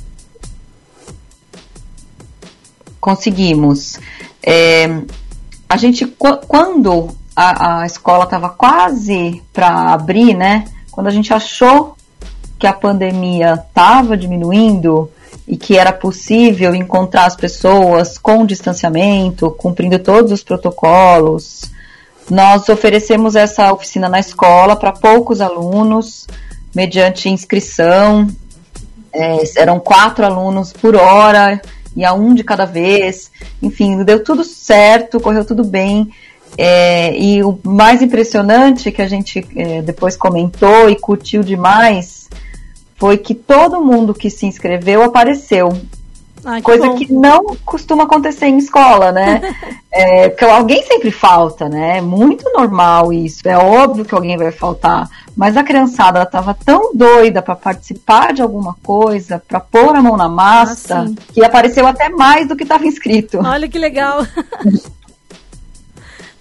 Conseguimos. 2.99 4.01
É, 4.43 5.03
a 5.69 5.77
gente, 5.77 6.07
quando 6.07 7.11
a, 7.37 7.81
a 7.81 7.87
escola 7.87 8.25
estava 8.25 8.49
quase 8.49 9.43
para 9.53 9.93
abrir, 9.93 10.35
né? 10.35 10.65
Quando 10.91 11.09
a 11.09 11.11
gente 11.11 11.33
achou 11.33 11.95
que 12.59 12.67
a 12.67 12.73
pandemia 12.73 13.63
estava 13.69 14.17
diminuindo 14.17 15.11
e 15.47 15.57
que 15.57 15.77
era 15.77 15.93
possível 15.93 16.75
encontrar 16.75 17.27
as 17.27 17.37
pessoas 17.37 18.19
com 18.19 18.45
distanciamento, 18.45 19.51
cumprindo 19.53 19.99
todos 19.99 20.33
os 20.33 20.43
protocolos, 20.43 21.71
nós 22.31 22.69
oferecemos 22.69 23.37
essa 23.37 23.73
oficina 23.73 24.09
na 24.09 24.19
escola 24.19 24.75
para 24.75 24.93
poucos 24.93 25.41
alunos, 25.41 26.27
mediante 26.75 27.29
inscrição. 27.29 28.27
É, 29.13 29.43
eram 29.57 29.81
quatro 29.81 30.25
alunos 30.25 30.73
por 30.73 30.95
hora 30.95 31.61
ia 31.99 32.15
um 32.15 32.35
de 32.35 32.45
cada 32.45 32.65
vez. 32.65 33.31
Enfim, 33.61 34.03
deu 34.05 34.23
tudo 34.23 34.45
certo, 34.45 35.21
correu 35.21 35.45
tudo 35.45 35.65
bem. 35.65 36.11
É, 36.57 37.17
e 37.19 37.43
o 37.43 37.59
mais 37.63 38.01
impressionante 38.01 38.91
que 38.91 39.03
a 39.03 39.09
gente 39.09 39.47
é, 39.55 39.83
depois 39.83 40.17
comentou 40.17 40.89
e 40.89 40.97
curtiu 40.97 41.43
demais 41.43 42.29
foi 42.97 43.19
que 43.19 43.35
todo 43.35 43.85
mundo 43.85 44.15
que 44.15 44.31
se 44.31 44.47
inscreveu 44.47 45.03
apareceu. 45.03 45.69
Ai, 46.45 46.63
Coisa 46.63 46.87
bom. 46.87 46.95
que 46.97 47.13
não 47.13 47.45
costuma 47.65 48.05
acontecer 48.05 48.47
em 48.47 48.59
escola, 48.59 49.11
né? 49.13 49.41
é, 49.91 50.29
porque 50.29 50.45
alguém 50.45 50.83
sempre 50.85 51.11
falta, 51.11 51.69
né? 51.69 51.99
É 51.99 52.01
muito 52.01 52.51
normal 52.53 53.13
isso. 53.13 53.49
É 53.49 53.57
óbvio 53.57 54.05
que 54.05 54.15
alguém 54.15 54.37
vai 54.37 54.53
faltar. 54.53 55.09
Mas 55.37 55.57
a 55.57 55.63
criançada 55.63 56.23
estava 56.23 56.55
tão 56.55 56.93
doida 56.95 57.43
para 57.43 57.55
participar 57.55 58.33
de 58.33 58.43
alguma 58.43 58.75
coisa, 58.83 59.43
para 59.47 59.61
pôr 59.61 59.95
a 59.95 60.03
mão 60.03 60.17
na 60.17 60.29
massa, 60.29 61.07
ah, 61.09 61.23
que 61.33 61.45
apareceu 61.45 61.87
até 61.87 62.09
mais 62.09 62.49
do 62.49 62.57
que 62.57 62.63
estava 62.63 62.87
inscrito. 62.87 63.39
Olha 63.39 63.69
que 63.69 63.79
legal. 63.79 64.27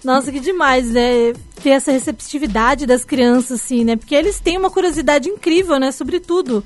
Nossa, 0.02 0.30
que 0.30 0.40
demais, 0.40 0.90
né? 0.90 1.32
Ter 1.62 1.70
essa 1.70 1.90
receptividade 1.90 2.86
das 2.86 3.04
crianças, 3.04 3.60
assim, 3.60 3.84
né? 3.84 3.96
Porque 3.96 4.14
eles 4.14 4.38
têm 4.38 4.56
uma 4.56 4.70
curiosidade 4.70 5.28
incrível, 5.28 5.78
né? 5.78 5.90
Sobre 5.90 6.20
tudo. 6.20 6.64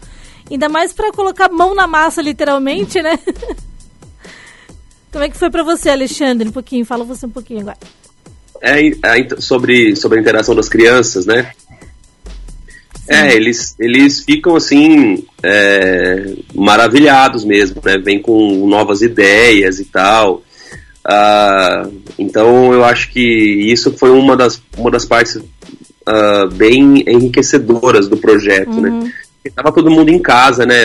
Ainda 0.53 0.69
mais 0.69 0.93
para 0.93 1.11
colocar 1.11 1.49
mão 1.49 1.75
na 1.75 1.87
massa, 1.87 2.21
literalmente, 2.21 3.01
né? 3.01 3.19
Como 5.11 5.25
é 5.25 5.29
que 5.31 5.39
foi 5.39 5.51
para 5.51 5.63
você, 5.63 5.89
Alexandre? 5.89 6.47
Um 6.47 6.53
pouquinho, 6.53 6.85
fala 6.85 7.05
você 7.05 7.25
um 7.25 7.31
pouquinho 7.31 7.61
agora. 7.61 7.79
É, 8.61 8.87
é, 8.87 9.41
sobre, 9.41 9.97
sobre 9.97 10.19
a 10.19 10.21
interação 10.21 10.55
das 10.55 10.69
crianças, 10.69 11.25
né? 11.25 11.53
É, 13.09 13.35
eles, 13.35 13.75
eles 13.81 14.21
ficam 14.21 14.55
assim, 14.55 15.25
é, 15.43 16.35
maravilhados 16.55 17.47
mesmo, 17.47 17.81
né? 17.83 17.97
Vêm 17.97 18.21
com 18.21 18.67
novas 18.67 19.01
ideias 19.01 19.81
e 19.81 19.87
tal. 19.87 20.43
Ah, 21.03 21.89
então 22.19 22.73
eu 22.75 22.85
acho 22.85 23.11
que 23.11 23.21
isso 23.21 23.91
foi 23.93 24.11
uma 24.11 24.37
das, 24.37 24.63
uma 24.77 24.91
das 24.91 25.05
partes 25.05 25.37
uh, 25.37 26.49
bem 26.53 27.03
enriquecedoras 27.07 28.09
do 28.09 28.17
projeto, 28.17 28.81
né? 28.81 28.91
uhum. 28.91 29.01
né? 29.01 29.13
Tava 29.51 29.73
todo 29.73 29.91
mundo 29.91 30.09
em 30.09 30.21
casa, 30.21 30.65
né? 30.65 30.85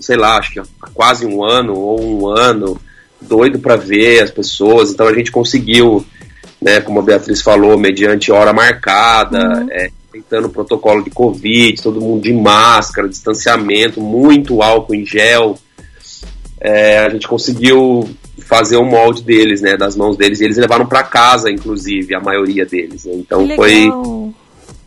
Sei 0.00 0.16
lá, 0.16 0.38
acho 0.38 0.52
que 0.52 0.60
há 0.60 0.64
quase 0.92 1.24
um 1.24 1.44
ano 1.44 1.74
ou 1.74 2.02
um 2.02 2.26
ano, 2.26 2.80
doido 3.20 3.58
para 3.58 3.76
ver 3.76 4.22
as 4.22 4.30
pessoas. 4.30 4.90
Então 4.90 5.06
a 5.06 5.14
gente 5.14 5.30
conseguiu, 5.30 6.04
né? 6.60 6.80
Como 6.80 6.98
a 6.98 7.02
Beatriz 7.02 7.40
falou, 7.40 7.78
mediante 7.78 8.32
hora 8.32 8.52
marcada, 8.52 9.60
uhum. 9.60 9.68
é, 9.70 9.90
tentando 10.12 10.46
o 10.46 10.50
protocolo 10.50 11.02
de 11.02 11.10
Covid, 11.10 11.82
todo 11.82 12.00
mundo 12.00 12.22
de 12.22 12.32
máscara, 12.32 13.08
distanciamento, 13.08 14.00
muito 14.00 14.62
álcool 14.62 14.94
em 14.94 15.06
gel. 15.06 15.56
É, 16.60 16.98
a 16.98 17.10
gente 17.10 17.28
conseguiu 17.28 18.08
fazer 18.38 18.76
o 18.76 18.84
molde 18.84 19.22
deles, 19.22 19.60
né, 19.60 19.76
das 19.76 19.96
mãos 19.96 20.16
deles, 20.16 20.40
e 20.40 20.44
eles 20.44 20.56
levaram 20.56 20.86
para 20.86 21.02
casa, 21.02 21.50
inclusive, 21.50 22.14
a 22.14 22.20
maioria 22.20 22.66
deles. 22.66 23.04
Né? 23.04 23.12
Então 23.16 23.48
foi 23.54 23.90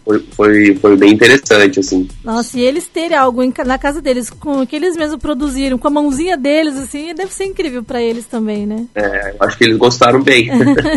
foi, 0.08 0.20
foi, 0.32 0.76
foi 0.76 0.96
bem 0.96 1.12
interessante, 1.12 1.82
assim. 1.82 2.08
Nossa, 2.24 2.58
e 2.58 2.62
eles 2.62 2.88
terem 2.88 3.18
algo 3.18 3.44
em, 3.44 3.54
na 3.66 3.78
casa 3.78 4.02
deles, 4.02 4.30
com 4.30 4.66
que 4.66 4.74
eles 4.74 4.96
mesmos 4.96 5.20
produziram, 5.20 5.78
com 5.78 5.90
a 5.90 5.92
mãozinha 5.92 6.38
deles, 6.38 6.78
assim, 6.78 7.14
deve 7.14 7.34
ser 7.34 7.44
incrível 7.44 7.84
para 7.84 8.02
eles 8.02 8.26
também, 8.26 8.66
né? 8.66 8.86
É, 8.96 9.32
eu 9.32 9.36
acho 9.46 9.58
que 9.58 9.66
eles 9.66 9.76
gostaram 9.76 10.24
bem. 10.24 10.50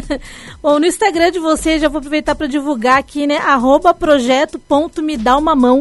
Bom, 0.62 0.78
no 0.78 0.86
Instagram 0.86 1.32
de 1.32 1.40
vocês, 1.40 1.82
já 1.82 1.88
vou 1.88 1.98
aproveitar 1.98 2.36
para 2.36 2.46
divulgar 2.46 2.98
aqui, 2.98 3.26
né, 3.26 3.38
arroba 3.38 3.92
projeto.me 3.92 5.16
dá 5.16 5.36
uma 5.36 5.56
mão. 5.56 5.80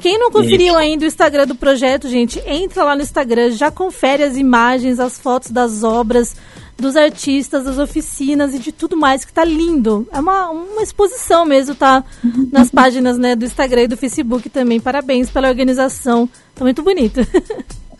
Quem 0.00 0.18
não 0.18 0.30
conferiu 0.30 0.68
Isso. 0.68 0.76
ainda 0.76 1.04
o 1.04 1.08
Instagram 1.08 1.46
do 1.46 1.54
projeto, 1.54 2.08
gente, 2.08 2.42
entra 2.46 2.84
lá 2.84 2.96
no 2.96 3.02
Instagram, 3.02 3.50
já 3.50 3.70
confere 3.70 4.22
as 4.22 4.36
imagens, 4.38 4.98
as 4.98 5.18
fotos 5.18 5.50
das 5.50 5.84
obras, 5.84 6.34
dos 6.82 6.96
artistas, 6.96 7.64
das 7.64 7.78
oficinas 7.78 8.54
e 8.54 8.58
de 8.58 8.72
tudo 8.72 8.96
mais, 8.96 9.24
que 9.24 9.32
tá 9.32 9.44
lindo. 9.44 10.06
É 10.12 10.18
uma, 10.18 10.50
uma 10.50 10.82
exposição 10.82 11.46
mesmo, 11.46 11.74
tá? 11.74 12.04
Nas 12.50 12.68
páginas 12.70 13.16
né, 13.16 13.34
do 13.34 13.44
Instagram 13.44 13.84
e 13.84 13.88
do 13.88 13.96
Facebook 13.96 14.50
também. 14.50 14.80
Parabéns 14.80 15.30
pela 15.30 15.48
organização. 15.48 16.28
Tá 16.54 16.64
muito 16.64 16.82
bonito. 16.82 17.26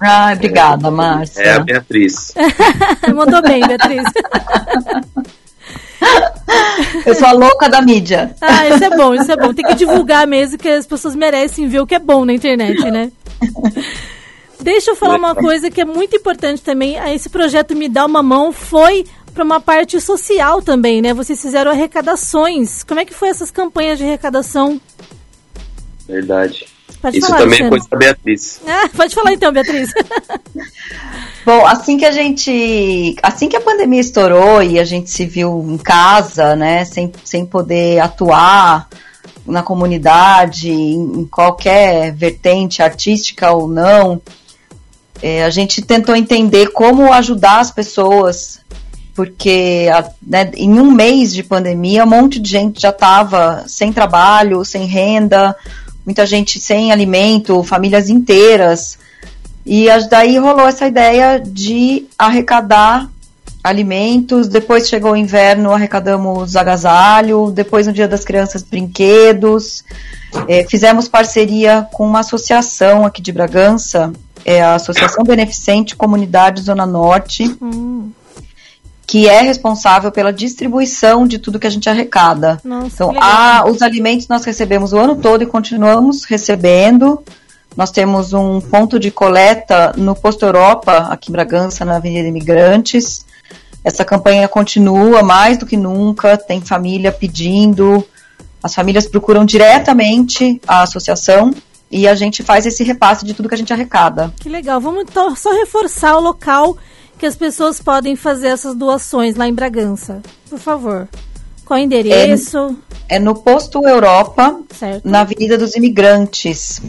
Ai, 0.00 0.34
obrigada, 0.36 0.90
Márcia. 0.90 1.42
É 1.42 1.54
a 1.54 1.60
Beatriz. 1.60 2.34
Mandou 3.14 3.40
bem, 3.40 3.66
Beatriz. 3.66 4.04
Eu 7.06 7.14
sou 7.14 7.28
a 7.28 7.32
louca 7.32 7.68
da 7.68 7.80
mídia. 7.80 8.34
Ah, 8.40 8.68
isso 8.68 8.84
é 8.84 8.90
bom, 8.90 9.14
isso 9.14 9.30
é 9.30 9.36
bom. 9.36 9.54
Tem 9.54 9.64
que 9.64 9.74
divulgar 9.74 10.26
mesmo 10.26 10.58
que 10.58 10.68
as 10.68 10.86
pessoas 10.86 11.14
merecem 11.14 11.68
ver 11.68 11.80
o 11.80 11.86
que 11.86 11.94
é 11.94 12.00
bom 12.00 12.24
na 12.24 12.32
internet, 12.32 12.90
né? 12.90 13.12
Deixa 14.62 14.92
eu 14.92 14.96
falar 14.96 15.16
uma 15.16 15.34
coisa 15.34 15.70
que 15.70 15.80
é 15.80 15.84
muito 15.84 16.16
importante 16.16 16.62
também. 16.62 16.96
Esse 17.14 17.28
projeto 17.28 17.74
Me 17.74 17.88
Dá 17.88 18.06
Uma 18.06 18.22
Mão 18.22 18.52
foi 18.52 19.04
para 19.34 19.44
uma 19.44 19.60
parte 19.60 20.00
social 20.00 20.62
também, 20.62 21.02
né? 21.02 21.12
Vocês 21.12 21.40
fizeram 21.40 21.70
arrecadações. 21.70 22.82
Como 22.82 23.00
é 23.00 23.04
que 23.04 23.14
foi 23.14 23.28
essas 23.28 23.50
campanhas 23.50 23.98
de 23.98 24.04
arrecadação? 24.04 24.80
Verdade. 26.06 26.66
Pode 27.00 27.18
Isso 27.18 27.26
falar, 27.26 27.40
também 27.40 27.58
é 27.58 27.64
Luciano. 27.64 27.70
coisa 27.70 27.88
da 27.90 27.96
Beatriz. 27.96 28.60
Ah, 28.64 28.88
pode 28.96 29.14
falar 29.14 29.32
então, 29.32 29.52
Beatriz. 29.52 29.92
Bom, 31.44 31.66
assim 31.66 31.98
que 31.98 32.04
a 32.04 32.12
gente. 32.12 33.16
Assim 33.20 33.48
que 33.48 33.56
a 33.56 33.60
pandemia 33.60 34.00
estourou 34.00 34.62
e 34.62 34.78
a 34.78 34.84
gente 34.84 35.10
se 35.10 35.26
viu 35.26 35.66
em 35.68 35.78
casa, 35.78 36.54
né, 36.54 36.84
sem, 36.84 37.12
sem 37.24 37.44
poder 37.44 37.98
atuar 37.98 38.88
na 39.44 39.64
comunidade, 39.64 40.70
em, 40.70 41.20
em 41.20 41.24
qualquer 41.24 42.12
vertente 42.12 42.80
artística 42.80 43.50
ou 43.50 43.66
não, 43.66 44.22
eh, 45.22 45.44
a 45.44 45.50
gente 45.50 45.80
tentou 45.82 46.14
entender 46.16 46.72
como 46.72 47.12
ajudar 47.12 47.60
as 47.60 47.70
pessoas, 47.70 48.60
porque 49.14 49.88
a- 49.92 50.10
né, 50.26 50.50
em 50.54 50.70
um 50.78 50.90
mês 50.90 51.32
de 51.32 51.42
pandemia, 51.42 52.04
um 52.04 52.08
monte 52.08 52.40
de 52.40 52.50
gente 52.50 52.80
já 52.80 52.90
estava 52.90 53.64
sem 53.66 53.92
trabalho, 53.92 54.64
sem 54.64 54.86
renda, 54.86 55.54
muita 56.04 56.26
gente 56.26 56.58
sem 56.58 56.90
alimento, 56.90 57.62
famílias 57.62 58.08
inteiras. 58.10 58.98
E 59.64 59.86
daí 60.10 60.36
rolou 60.38 60.66
essa 60.66 60.88
ideia 60.88 61.40
de 61.40 62.06
arrecadar 62.18 63.08
alimentos. 63.62 64.48
Depois 64.48 64.88
chegou 64.88 65.12
o 65.12 65.16
inverno, 65.16 65.70
arrecadamos 65.72 66.56
agasalho. 66.56 67.52
Depois, 67.52 67.86
no 67.86 67.92
Dia 67.92 68.08
das 68.08 68.24
Crianças, 68.24 68.62
brinquedos. 68.62 69.84
Eh, 70.48 70.66
fizemos 70.68 71.06
parceria 71.06 71.86
com 71.92 72.04
uma 72.04 72.20
associação 72.20 73.06
aqui 73.06 73.22
de 73.22 73.30
Bragança, 73.30 74.12
é 74.44 74.62
a 74.62 74.74
Associação 74.74 75.24
Beneficente 75.24 75.94
Comunidade 75.96 76.62
Zona 76.62 76.86
Norte, 76.86 77.56
Hum, 77.60 78.10
que 79.06 79.28
é 79.28 79.42
responsável 79.42 80.10
pela 80.10 80.32
distribuição 80.32 81.26
de 81.26 81.38
tudo 81.38 81.58
que 81.58 81.66
a 81.66 81.70
gente 81.70 81.88
arrecada. 81.88 82.58
nossa, 82.64 82.86
Então, 83.04 83.14
a- 83.20 83.64
os 83.68 83.82
alimentos 83.82 84.26
nós 84.28 84.44
recebemos 84.44 84.92
o 84.92 84.98
ano 84.98 85.16
todo 85.16 85.42
e 85.42 85.46
continuamos 85.46 86.24
recebendo. 86.24 87.22
Nós 87.76 87.90
temos 87.90 88.32
um 88.32 88.60
ponto 88.60 88.98
de 88.98 89.10
coleta 89.10 89.92
no 89.96 90.14
Posto 90.14 90.44
Europa, 90.44 91.08
aqui 91.10 91.30
em 91.30 91.32
Bragança, 91.32 91.84
na 91.84 91.96
Avenida 91.96 92.28
Imigrantes. 92.28 93.24
Essa 93.84 94.04
campanha 94.04 94.46
continua 94.48 95.22
mais 95.22 95.58
do 95.58 95.66
que 95.66 95.76
nunca, 95.76 96.36
tem 96.36 96.60
família 96.60 97.10
pedindo, 97.10 98.06
as 98.62 98.74
famílias 98.74 99.06
procuram 99.08 99.44
diretamente 99.44 100.60
a 100.68 100.82
associação 100.82 101.52
e 101.92 102.08
a 102.08 102.14
gente 102.14 102.42
faz 102.42 102.64
esse 102.66 102.82
repasse 102.82 103.24
de 103.24 103.34
tudo 103.34 103.48
que 103.48 103.54
a 103.54 103.58
gente 103.58 103.72
arrecada. 103.72 104.32
Que 104.40 104.48
legal. 104.48 104.80
Vamos 104.80 105.02
então 105.02 105.36
só 105.36 105.52
reforçar 105.52 106.16
o 106.16 106.20
local 106.20 106.76
que 107.18 107.26
as 107.26 107.36
pessoas 107.36 107.80
podem 107.80 108.16
fazer 108.16 108.48
essas 108.48 108.74
doações 108.74 109.36
lá 109.36 109.46
em 109.46 109.52
Bragança. 109.54 110.22
Por 110.48 110.58
favor. 110.58 111.06
Qual 111.64 111.78
o 111.78 111.82
endereço? 111.82 112.76
É 113.08 113.18
no 113.18 113.34
Posto 113.34 113.86
Europa, 113.86 114.58
Certo. 114.76 115.08
na 115.08 115.20
Avenida 115.20 115.56
dos 115.56 115.76
Imigrantes. 115.76 116.80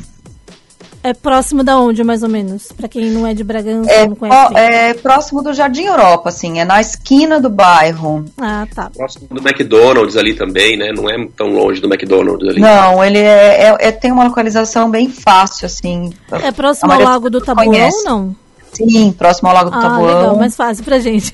É 1.05 1.13
próximo 1.13 1.65
da 1.65 1.77
onde, 1.77 2.01
mais 2.01 2.23
ou 2.23 2.29
menos? 2.29 2.71
Pra 2.71 2.87
quem 2.87 3.11
não 3.11 3.27
é 3.27 3.33
de 3.33 3.43
Bragança, 3.43 3.91
É, 3.91 4.07
não 4.07 4.15
conhece. 4.15 4.55
é 4.55 4.93
próximo 4.93 5.43
do 5.43 5.53
Jardim 5.53 5.83
Europa, 5.83 6.29
assim, 6.29 6.59
é 6.61 6.65
na 6.65 6.79
esquina 6.79 7.41
do 7.41 7.49
bairro. 7.49 8.23
Ah, 8.39 8.65
tá. 8.73 8.89
Próximo 8.95 9.27
do 9.29 9.41
McDonald's 9.45 10.15
ali 10.15 10.33
também, 10.33 10.77
né? 10.77 10.93
Não 10.95 11.09
é 11.09 11.27
tão 11.35 11.47
longe 11.49 11.81
do 11.81 11.87
McDonald's 11.93 12.47
ali. 12.47 12.61
Não, 12.61 13.03
ele 13.03 13.17
é, 13.19 13.63
é- 13.69 13.77
é- 13.87 13.91
tem 13.91 14.13
uma 14.13 14.23
localização 14.23 14.89
bem 14.89 15.09
fácil, 15.09 15.65
assim. 15.65 16.13
É 16.41 16.51
próximo 16.53 16.89
ao 16.91 17.01
Lago 17.01 17.29
do 17.29 17.41
Tabuão 17.41 17.65
ou 17.67 17.73
conhece. 17.73 18.03
não? 18.05 18.33
Sim, 18.71 19.11
próximo 19.11 19.49
ao 19.49 19.55
Lago 19.55 19.69
do 19.71 19.77
Ah, 19.77 19.81
Tabuão. 19.81 20.05
legal, 20.05 20.35
mais 20.37 20.55
fácil 20.55 20.85
pra 20.85 20.99
gente. 20.99 21.33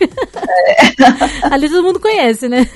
Ali 1.51 1.69
todo 1.69 1.83
mundo 1.83 1.99
conhece, 1.99 2.49
né? 2.49 2.67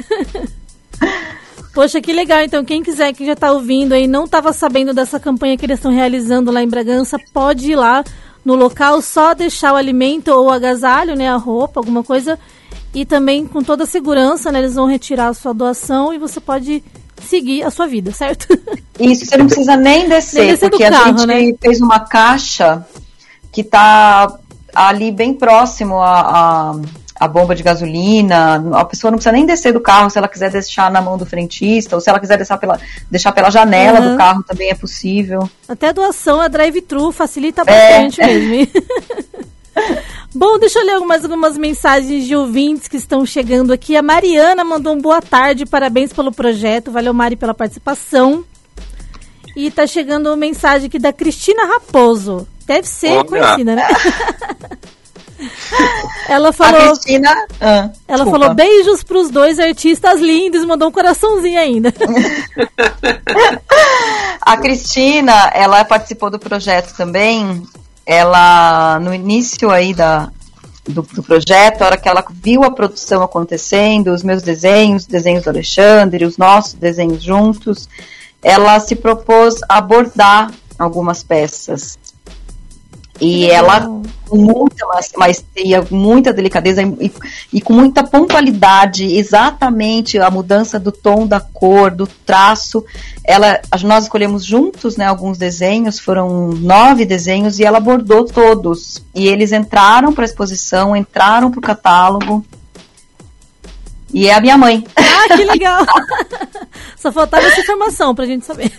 Poxa, 1.73 1.99
que 1.99 2.13
legal. 2.13 2.41
Então, 2.41 2.63
quem 2.63 2.83
quiser, 2.83 3.13
que 3.13 3.25
já 3.25 3.35
tá 3.35 3.51
ouvindo 3.51 3.93
aí, 3.93 4.07
não 4.07 4.27
tava 4.27 4.53
sabendo 4.53 4.93
dessa 4.93 5.19
campanha 5.19 5.57
que 5.57 5.65
eles 5.65 5.79
estão 5.79 5.91
realizando 5.91 6.51
lá 6.51 6.61
em 6.61 6.67
Bragança, 6.67 7.17
pode 7.33 7.71
ir 7.71 7.75
lá 7.75 8.03
no 8.45 8.55
local, 8.55 9.01
só 9.01 9.33
deixar 9.33 9.73
o 9.73 9.77
alimento 9.77 10.27
ou 10.27 10.47
o 10.47 10.51
agasalho, 10.51 11.15
né, 11.15 11.29
a 11.29 11.37
roupa, 11.37 11.79
alguma 11.79 12.03
coisa, 12.03 12.37
e 12.93 13.05
também 13.05 13.47
com 13.47 13.63
toda 13.63 13.85
a 13.85 13.87
segurança, 13.87 14.51
né, 14.51 14.59
eles 14.59 14.75
vão 14.75 14.85
retirar 14.85 15.29
a 15.29 15.33
sua 15.33 15.53
doação 15.53 16.13
e 16.13 16.17
você 16.17 16.39
pode 16.39 16.83
seguir 17.23 17.63
a 17.63 17.71
sua 17.71 17.87
vida, 17.87 18.11
certo? 18.11 18.47
Isso, 18.99 19.25
você 19.25 19.37
não 19.37 19.45
precisa 19.45 19.77
nem 19.77 20.07
descer, 20.09 20.41
Nem 20.41 20.51
descer 20.51 20.69
porque 20.69 20.89
carro, 20.89 21.03
a 21.03 21.07
gente 21.07 21.25
né? 21.25 21.57
fez 21.61 21.79
uma 21.79 22.01
caixa 22.01 22.85
que 23.51 23.63
tá 23.63 24.37
ali 24.75 25.11
bem 25.11 25.33
próximo 25.33 25.99
à, 26.01 26.19
à, 26.71 26.81
à 27.23 27.27
bomba 27.27 27.55
de 27.55 27.63
gasolina. 27.63 28.61
A 28.73 28.85
pessoa 28.85 29.09
não 29.11 29.17
precisa 29.17 29.31
nem 29.31 29.45
descer 29.45 29.71
do 29.73 29.79
carro 29.79 30.09
se 30.09 30.17
ela 30.17 30.27
quiser 30.27 30.51
deixar 30.51 30.91
na 30.91 31.01
mão 31.01 31.17
do 31.17 31.25
frentista, 31.25 31.95
ou 31.95 32.01
se 32.01 32.09
ela 32.09 32.19
quiser 32.19 32.37
deixar 32.37 32.57
pela, 32.57 32.79
deixar 33.09 33.31
pela 33.31 33.49
janela 33.49 33.99
Uhum. 33.99 34.11
do 34.11 34.17
carro 34.17 34.43
também 34.43 34.69
é 34.69 34.75
possível. 34.75 35.49
Até 35.67 35.87
a 35.89 35.91
doação 35.91 36.39
a 36.41 36.47
drive-thru 36.47 37.11
facilita 37.11 37.63
É. 37.65 38.01
bastante 38.07 38.21
mesmo. 38.25 38.53
hein? 38.53 38.71
Bom, 40.35 40.57
deixa 40.57 40.79
eu 40.79 40.85
ler 40.85 40.99
mais 41.05 41.23
algumas 41.23 41.57
mensagens 41.57 42.25
de 42.25 42.35
ouvintes 42.35 42.87
que 42.87 42.97
estão 42.97 43.23
chegando 43.25 43.71
aqui. 43.71 43.95
A 43.95 44.01
Mariana 44.01 44.63
mandou 44.63 44.93
um 44.93 44.99
boa 45.01 45.21
tarde, 45.21 45.65
parabéns 45.65 46.11
pelo 46.11 46.31
projeto. 46.31 46.91
Valeu, 46.91 47.13
Mari, 47.13 47.35
pela 47.35 47.53
participação. 47.53 48.43
E 49.55 49.69
tá 49.69 49.85
chegando 49.85 50.35
mensagem 50.35 50.87
aqui 50.87 50.97
da 50.97 51.13
Cristina 51.13 51.65
Raposo. 51.65 52.47
Deve 52.65 52.87
ser 52.87 53.11
Olha. 53.11 53.25
conhecida, 53.25 53.75
né? 53.75 53.87
ela 56.27 56.49
A 56.49 56.53
falou, 56.53 56.93
Cristina. 56.93 57.29
ah, 57.61 57.89
ela 58.07 58.23
desculpa. 58.23 58.31
falou 58.31 58.55
beijos 58.55 59.03
pros 59.03 59.29
dois 59.29 59.59
artistas 59.59 60.19
lindos, 60.19 60.65
mandou 60.65 60.89
um 60.89 60.91
coraçãozinho 60.91 61.59
ainda. 61.59 61.93
A 64.41 64.57
Cristina, 64.57 65.51
ela 65.53 65.83
participou 65.85 66.29
do 66.29 66.39
projeto 66.39 66.93
também. 66.95 67.63
Ela, 68.05 68.99
no 68.99 69.13
início 69.13 69.71
aí 69.71 69.93
da, 69.93 70.29
do, 70.85 71.01
do 71.01 71.23
projeto, 71.23 71.81
a 71.81 71.85
hora 71.85 71.97
que 71.97 72.09
ela 72.09 72.23
viu 72.29 72.63
a 72.63 72.71
produção 72.71 73.23
acontecendo, 73.23 74.13
os 74.13 74.23
meus 74.23 74.41
desenhos, 74.41 75.03
os 75.03 75.07
desenhos 75.07 75.43
do 75.45 75.49
Alexandre, 75.49 76.25
os 76.25 76.37
nossos 76.37 76.73
desenhos 76.73 77.23
juntos, 77.23 77.87
ela 78.41 78.77
se 78.81 78.95
propôs 78.95 79.55
a 79.69 79.77
abordar 79.77 80.51
algumas 80.77 81.23
peças. 81.23 81.97
E 83.21 83.45
ela, 83.49 83.81
com 84.27 84.37
muita 84.37 84.85
ma- 84.87 84.99
maestria, 85.17 85.85
muita 85.91 86.33
delicadeza 86.33 86.81
e, 86.81 87.11
e 87.53 87.61
com 87.61 87.71
muita 87.71 88.03
pontualidade, 88.03 89.05
exatamente 89.15 90.17
a 90.17 90.31
mudança 90.31 90.79
do 90.79 90.91
tom 90.91 91.27
da 91.27 91.39
cor, 91.39 91.91
do 91.91 92.07
traço. 92.07 92.83
Ela, 93.23 93.61
a- 93.71 93.77
nós 93.79 94.05
escolhemos 94.05 94.43
juntos, 94.43 94.97
né, 94.97 95.05
alguns 95.05 95.37
desenhos, 95.37 95.99
foram 95.99 96.49
nove 96.53 97.05
desenhos 97.05 97.59
e 97.59 97.63
ela 97.63 97.77
abordou 97.77 98.25
todos. 98.25 99.01
E 99.13 99.27
eles 99.27 99.51
entraram 99.51 100.11
para 100.11 100.23
a 100.23 100.25
exposição, 100.25 100.95
entraram 100.95 101.51
para 101.51 101.59
o 101.59 101.61
catálogo. 101.63 102.43
E 104.11 104.27
é 104.27 104.33
a 104.33 104.41
minha 104.41 104.57
mãe. 104.57 104.85
Ah, 104.95 105.35
que 105.35 105.43
legal! 105.43 105.85
Só 106.97 107.11
faltava 107.11 107.45
essa 107.47 107.59
informação 107.61 108.13
pra 108.13 108.25
gente 108.25 108.45
saber. 108.45 108.71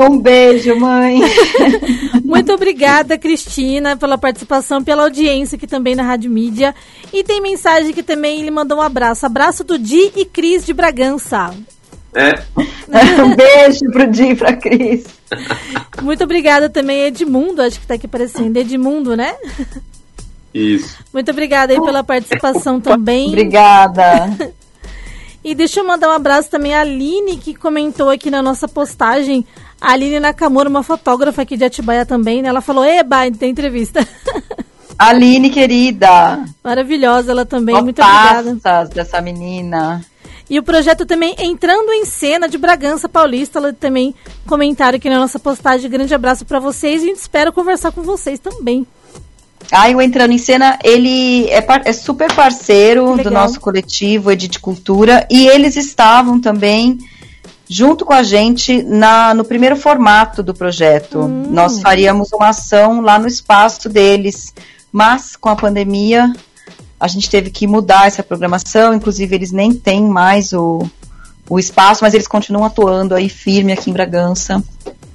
Um 0.00 0.18
beijo, 0.18 0.74
mãe. 0.78 1.20
Muito 2.32 2.50
obrigada, 2.50 3.18
Cristina, 3.18 3.94
pela 3.94 4.16
participação, 4.16 4.82
pela 4.82 5.02
audiência 5.02 5.56
aqui 5.56 5.66
também 5.66 5.94
na 5.94 6.02
Rádio 6.02 6.30
Mídia. 6.30 6.74
E 7.12 7.22
tem 7.22 7.42
mensagem 7.42 7.92
que 7.92 8.02
também 8.02 8.40
ele 8.40 8.50
mandou 8.50 8.78
um 8.78 8.80
abraço. 8.80 9.26
Abraço 9.26 9.62
do 9.62 9.78
Di 9.78 10.10
e 10.16 10.24
Cris 10.24 10.64
de 10.64 10.72
Bragança. 10.72 11.54
É. 12.14 12.42
Um 13.22 13.34
beijo 13.34 13.90
pro 13.90 14.10
Di 14.10 14.30
e 14.30 14.34
pra 14.34 14.54
Cris. 14.54 15.04
Muito 16.02 16.24
obrigada 16.24 16.68
também, 16.68 17.04
Edmundo, 17.04 17.62
acho 17.62 17.80
que 17.80 17.86
tá 17.86 17.94
aqui 17.94 18.06
aparecendo. 18.06 18.56
Edmundo, 18.56 19.16
né? 19.16 19.34
Isso. 20.52 20.98
Muito 21.12 21.30
obrigada 21.30 21.72
aí 21.72 21.80
pela 21.80 22.04
participação 22.04 22.80
também. 22.80 23.28
Obrigada. 23.28 24.52
E 25.44 25.54
deixa 25.54 25.80
eu 25.80 25.86
mandar 25.86 26.08
um 26.08 26.12
abraço 26.12 26.48
também 26.48 26.74
à 26.74 26.80
Aline, 26.82 27.36
que 27.36 27.54
comentou 27.54 28.10
aqui 28.10 28.30
na 28.30 28.40
nossa 28.40 28.68
postagem. 28.68 29.44
A 29.80 29.92
Aline 29.92 30.20
Nakamura, 30.20 30.68
uma 30.68 30.82
fotógrafa 30.82 31.42
aqui 31.42 31.56
de 31.56 31.64
Atibaia 31.64 32.06
também, 32.06 32.40
né? 32.42 32.48
Ela 32.48 32.60
falou, 32.60 32.84
eba, 32.84 33.28
tem 33.30 33.50
entrevista. 33.50 34.06
Aline, 34.96 35.50
querida. 35.50 36.44
Maravilhosa 36.62 37.32
ela 37.32 37.44
também, 37.44 37.74
muito 37.82 37.96
Fotaças 37.96 38.46
obrigada. 38.46 38.88
dessa 38.90 39.20
menina. 39.20 40.00
E 40.48 40.58
o 40.58 40.62
projeto 40.62 41.06
também 41.06 41.34
Entrando 41.38 41.90
em 41.92 42.04
Cena 42.04 42.48
de 42.48 42.58
Bragança 42.58 43.08
Paulista, 43.08 43.58
ela 43.58 43.72
também 43.72 44.14
comentaram 44.46 44.96
aqui 44.96 45.08
na 45.08 45.18
nossa 45.18 45.38
postagem. 45.38 45.90
Grande 45.90 46.14
abraço 46.14 46.44
para 46.44 46.60
vocês 46.60 47.02
e 47.02 47.06
a 47.06 47.08
gente 47.08 47.18
espera 47.18 47.50
conversar 47.50 47.90
com 47.90 48.02
vocês 48.02 48.38
também. 48.38 48.86
Aí 49.70 49.94
o 49.94 50.02
Entrando 50.02 50.32
em 50.32 50.38
Cena, 50.38 50.78
ele 50.82 51.48
é, 51.48 51.64
é 51.84 51.92
super 51.92 52.32
parceiro 52.34 53.16
do 53.16 53.30
nosso 53.30 53.60
coletivo 53.60 54.30
Edite 54.30 54.58
Cultura 54.58 55.26
e 55.30 55.46
eles 55.46 55.76
estavam 55.76 56.40
também 56.40 56.98
junto 57.68 58.04
com 58.04 58.12
a 58.12 58.22
gente 58.22 58.82
na, 58.82 59.32
no 59.32 59.44
primeiro 59.44 59.76
formato 59.76 60.42
do 60.42 60.52
projeto. 60.52 61.20
Hum. 61.20 61.46
Nós 61.48 61.80
faríamos 61.80 62.30
uma 62.32 62.48
ação 62.48 63.00
lá 63.00 63.18
no 63.18 63.26
espaço 63.26 63.88
deles, 63.88 64.52
mas 64.92 65.36
com 65.36 65.48
a 65.48 65.56
pandemia 65.56 66.32
a 67.00 67.08
gente 67.08 67.28
teve 67.28 67.50
que 67.50 67.66
mudar 67.66 68.06
essa 68.06 68.22
programação, 68.22 68.94
inclusive 68.94 69.34
eles 69.34 69.50
nem 69.50 69.72
têm 69.72 70.02
mais 70.02 70.52
o, 70.52 70.88
o 71.48 71.58
espaço, 71.58 72.04
mas 72.04 72.14
eles 72.14 72.28
continuam 72.28 72.64
atuando 72.64 73.14
aí 73.14 73.28
firme 73.28 73.72
aqui 73.72 73.90
em 73.90 73.92
Bragança. 73.92 74.62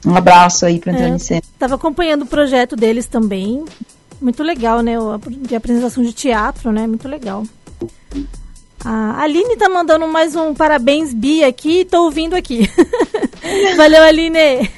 Um 0.06 0.16
abraço 0.16 0.66
aí 0.66 0.80
para 0.80 0.94
Entrando 0.94 1.12
é, 1.12 1.16
em 1.16 1.20
Cena. 1.20 1.42
Estava 1.54 1.76
acompanhando 1.76 2.24
o 2.24 2.26
projeto 2.26 2.76
deles 2.76 3.08
também. 3.08 3.64
Muito 4.22 4.44
legal, 4.44 4.82
né? 4.82 4.94
De 5.42 5.56
apresentação 5.56 6.04
de 6.04 6.14
teatro, 6.14 6.72
né? 6.72 6.88
Muito 6.88 7.08
legal. 7.08 7.44
A 8.84 9.22
Aline 9.22 9.58
tá 9.58 9.68
mandando 9.68 10.08
mais 10.08 10.36
um 10.36 10.54
parabéns, 10.54 11.14
Bia, 11.14 11.48
aqui. 11.48 11.86
Tô 11.86 12.04
ouvindo 12.04 12.36
aqui. 12.36 12.70
Valeu, 13.76 14.04
Aline. 14.04 14.70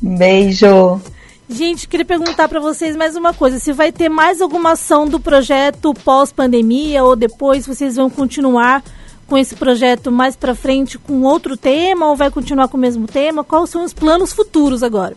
Beijo. 0.00 1.00
Gente, 1.48 1.86
queria 1.86 2.04
perguntar 2.04 2.48
para 2.48 2.60
vocês 2.60 2.96
mais 2.96 3.14
uma 3.14 3.34
coisa. 3.34 3.58
Se 3.58 3.72
vai 3.72 3.92
ter 3.92 4.08
mais 4.08 4.40
alguma 4.40 4.72
ação 4.72 5.06
do 5.06 5.20
projeto 5.20 5.92
pós-pandemia 5.92 7.04
ou 7.04 7.14
depois 7.14 7.66
vocês 7.66 7.96
vão 7.96 8.08
continuar 8.08 8.82
com 9.26 9.36
esse 9.36 9.54
projeto 9.54 10.10
mais 10.10 10.34
para 10.34 10.54
frente 10.54 10.98
com 10.98 11.22
outro 11.22 11.56
tema 11.56 12.08
ou 12.08 12.16
vai 12.16 12.30
continuar 12.30 12.68
com 12.68 12.76
o 12.76 12.80
mesmo 12.80 13.06
tema? 13.06 13.44
Quais 13.44 13.70
são 13.70 13.84
os 13.84 13.92
planos 13.92 14.32
futuros 14.32 14.82
agora? 14.82 15.16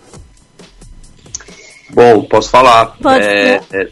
Bom, 1.93 2.23
posso 2.23 2.49
falar. 2.49 2.97
Pode 3.01 3.23
é, 3.23 3.61
é, 3.71 3.87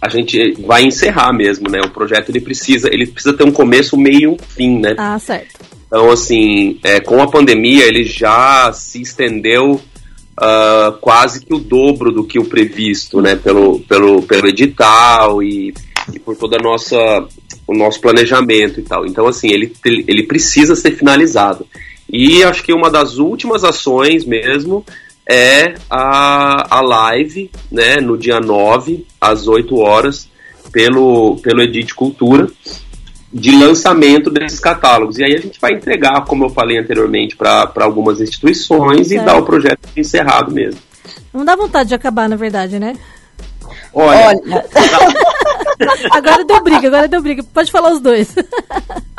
a 0.00 0.08
gente 0.08 0.52
vai 0.62 0.82
encerrar 0.82 1.32
mesmo, 1.32 1.70
né? 1.70 1.80
O 1.84 1.90
projeto 1.90 2.28
ele 2.30 2.40
precisa, 2.40 2.88
ele 2.92 3.06
precisa 3.06 3.36
ter 3.36 3.44
um 3.44 3.52
começo, 3.52 3.96
meio 3.96 4.36
fim, 4.48 4.80
né? 4.80 4.94
Ah, 4.98 5.18
certo. 5.18 5.60
Então, 5.86 6.10
assim, 6.10 6.78
é, 6.82 6.98
com 6.98 7.22
a 7.22 7.30
pandemia, 7.30 7.84
ele 7.84 8.02
já 8.02 8.72
se 8.72 9.00
estendeu 9.00 9.74
uh, 9.74 10.92
quase 11.00 11.44
que 11.44 11.54
o 11.54 11.58
dobro 11.58 12.10
do 12.10 12.24
que 12.24 12.38
o 12.38 12.44
previsto, 12.44 13.20
né? 13.20 13.36
Pelo, 13.36 13.78
pelo, 13.80 14.22
pelo 14.22 14.48
edital 14.48 15.42
e, 15.42 15.72
e 16.12 16.18
por 16.18 16.36
toda 16.36 16.56
a 16.58 16.62
nossa 16.62 16.96
o 17.64 17.74
nosso 17.74 18.00
planejamento 18.00 18.80
e 18.80 18.82
tal. 18.82 19.06
Então, 19.06 19.26
assim, 19.28 19.50
ele, 19.50 19.72
ele 19.84 20.24
precisa 20.24 20.74
ser 20.74 20.96
finalizado. 20.96 21.64
E 22.08 22.42
acho 22.42 22.62
que 22.62 22.72
uma 22.72 22.90
das 22.90 23.18
últimas 23.18 23.62
ações 23.62 24.24
mesmo 24.24 24.84
é 25.28 25.74
a, 25.88 26.78
a 26.78 26.80
live, 26.80 27.50
né, 27.70 27.96
no 27.96 28.16
dia 28.18 28.40
9, 28.40 29.06
às 29.20 29.46
8 29.46 29.76
horas, 29.78 30.28
pelo, 30.72 31.36
pelo 31.36 31.62
Edit 31.62 31.94
Cultura, 31.94 32.48
de 33.32 33.52
lançamento 33.52 34.30
desses 34.30 34.60
catálogos. 34.60 35.18
E 35.18 35.24
aí 35.24 35.34
a 35.34 35.40
gente 35.40 35.60
vai 35.60 35.72
entregar, 35.72 36.24
como 36.24 36.44
eu 36.44 36.50
falei 36.50 36.78
anteriormente, 36.78 37.36
para 37.36 37.70
algumas 37.76 38.20
instituições 38.20 39.10
e 39.10 39.18
dar 39.18 39.36
o 39.36 39.44
projeto 39.44 39.88
encerrado 39.96 40.52
mesmo. 40.52 40.80
Não 41.32 41.44
dá 41.44 41.56
vontade 41.56 41.88
de 41.88 41.94
acabar, 41.94 42.28
na 42.28 42.36
verdade, 42.36 42.78
né? 42.78 42.94
Olha. 43.92 44.26
Olha. 44.28 44.64
agora 46.12 46.44
deu 46.44 46.62
briga, 46.62 46.88
agora 46.88 47.08
deu 47.08 47.22
briga. 47.22 47.42
Pode 47.42 47.70
falar 47.70 47.92
os 47.92 48.00
dois. 48.00 48.34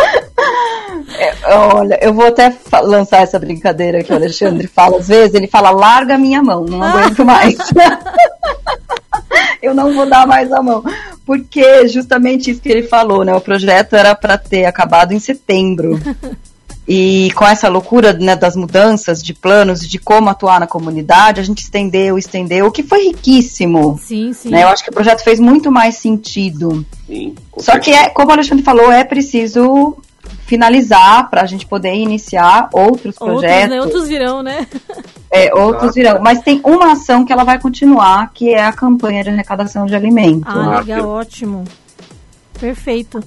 É, 1.17 1.55
olha, 1.55 1.99
eu 2.01 2.13
vou 2.13 2.27
até 2.27 2.55
lançar 2.81 3.21
essa 3.21 3.37
brincadeira 3.37 4.03
que 4.03 4.11
o 4.11 4.15
Alexandre 4.15 4.67
fala 4.67 4.97
às 4.97 5.07
vezes. 5.07 5.35
Ele 5.35 5.47
fala: 5.47 5.69
larga 5.69 6.15
a 6.15 6.17
minha 6.17 6.41
mão, 6.41 6.65
não 6.65 6.81
aguento 6.81 7.25
mais. 7.25 7.55
eu 9.61 9.73
não 9.73 9.93
vou 9.93 10.05
dar 10.05 10.25
mais 10.25 10.51
a 10.51 10.61
mão. 10.61 10.83
Porque 11.25 11.87
justamente 11.87 12.51
isso 12.51 12.61
que 12.61 12.69
ele 12.69 12.83
falou, 12.83 13.23
né? 13.23 13.33
O 13.33 13.41
projeto 13.41 13.95
era 13.95 14.15
para 14.15 14.37
ter 14.37 14.65
acabado 14.65 15.13
em 15.13 15.19
setembro. 15.19 15.99
E 16.85 17.31
com 17.35 17.45
essa 17.45 17.69
loucura 17.69 18.11
né, 18.11 18.35
das 18.35 18.57
mudanças 18.57 19.23
de 19.23 19.33
planos, 19.33 19.87
de 19.87 19.97
como 19.97 20.29
atuar 20.29 20.59
na 20.59 20.67
comunidade, 20.67 21.39
a 21.39 21.43
gente 21.43 21.63
estendeu, 21.63 22.17
estendeu, 22.17 22.65
o 22.65 22.71
que 22.71 22.83
foi 22.83 23.05
riquíssimo. 23.05 23.97
Sim, 24.03 24.33
sim. 24.33 24.49
Né? 24.49 24.63
Eu 24.63 24.67
acho 24.67 24.83
que 24.83 24.89
o 24.89 24.93
projeto 24.93 25.23
fez 25.23 25.39
muito 25.39 25.71
mais 25.71 25.95
sentido. 25.95 26.85
Sim, 27.07 27.35
Só 27.57 27.79
que, 27.79 27.91
é, 27.91 28.09
como 28.09 28.31
o 28.31 28.33
Alexandre 28.33 28.65
falou, 28.65 28.91
é 28.91 29.05
preciso 29.05 29.95
finalizar 30.53 31.31
para 31.31 31.41
a 31.41 31.45
gente 31.47 31.65
poder 31.65 31.95
iniciar 31.95 32.69
outros, 32.71 33.05
outros 33.05 33.15
projetos. 33.15 33.69
Né? 33.75 33.81
Outros 33.81 34.07
virão, 34.07 34.43
né? 34.43 34.67
É, 35.31 35.51
outros 35.55 35.95
virão. 35.95 36.21
Mas 36.21 36.41
tem 36.41 36.61
uma 36.63 36.91
ação 36.91 37.25
que 37.25 37.33
ela 37.33 37.43
vai 37.43 37.59
continuar, 37.59 38.29
que 38.31 38.53
é 38.53 38.63
a 38.63 38.71
campanha 38.71 39.23
de 39.23 39.31
arrecadação 39.31 39.87
de 39.87 39.95
alimentos. 39.95 40.43
Ah, 40.45 40.79
legal, 40.79 41.09
ótimo. 41.09 41.63
Perfeito. 42.59 43.23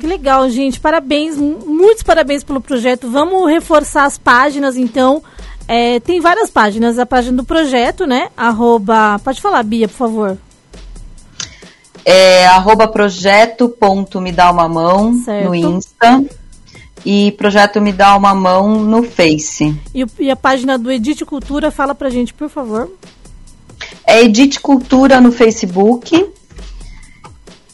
Que 0.00 0.06
legal, 0.06 0.48
gente. 0.48 0.80
Parabéns, 0.80 1.36
muitos 1.36 2.02
parabéns 2.02 2.42
pelo 2.42 2.60
projeto. 2.60 3.10
Vamos 3.10 3.46
reforçar 3.50 4.06
as 4.06 4.16
páginas, 4.16 4.78
então. 4.78 5.22
É, 5.68 6.00
tem 6.00 6.22
várias 6.22 6.48
páginas. 6.48 6.98
A 6.98 7.04
página 7.04 7.36
do 7.36 7.44
projeto, 7.44 8.06
né? 8.06 8.28
Arroba. 8.34 9.20
Pode 9.22 9.42
falar, 9.42 9.62
Bia, 9.62 9.88
por 9.88 9.94
favor. 9.94 10.38
É 12.04 12.46
arroba 12.46 12.86
projeto 12.86 13.74
me 14.20 14.30
dá 14.30 14.50
uma 14.50 14.68
mão 14.68 15.14
certo. 15.22 15.46
no 15.46 15.54
Insta 15.54 16.24
e 17.04 17.32
projeto 17.32 17.80
me 17.80 17.92
dá 17.92 18.16
uma 18.16 18.34
mão 18.34 18.80
no 18.80 19.02
Face. 19.02 19.74
E, 19.94 20.04
e 20.18 20.30
a 20.30 20.36
página 20.36 20.78
do 20.78 20.90
Edite 20.90 21.24
Cultura, 21.24 21.70
fala 21.70 21.94
pra 21.94 22.10
gente, 22.10 22.32
por 22.32 22.48
favor. 22.48 22.90
É 24.06 24.22
Edite 24.22 24.60
Cultura 24.60 25.20
no 25.20 25.30
Facebook. 25.30 26.14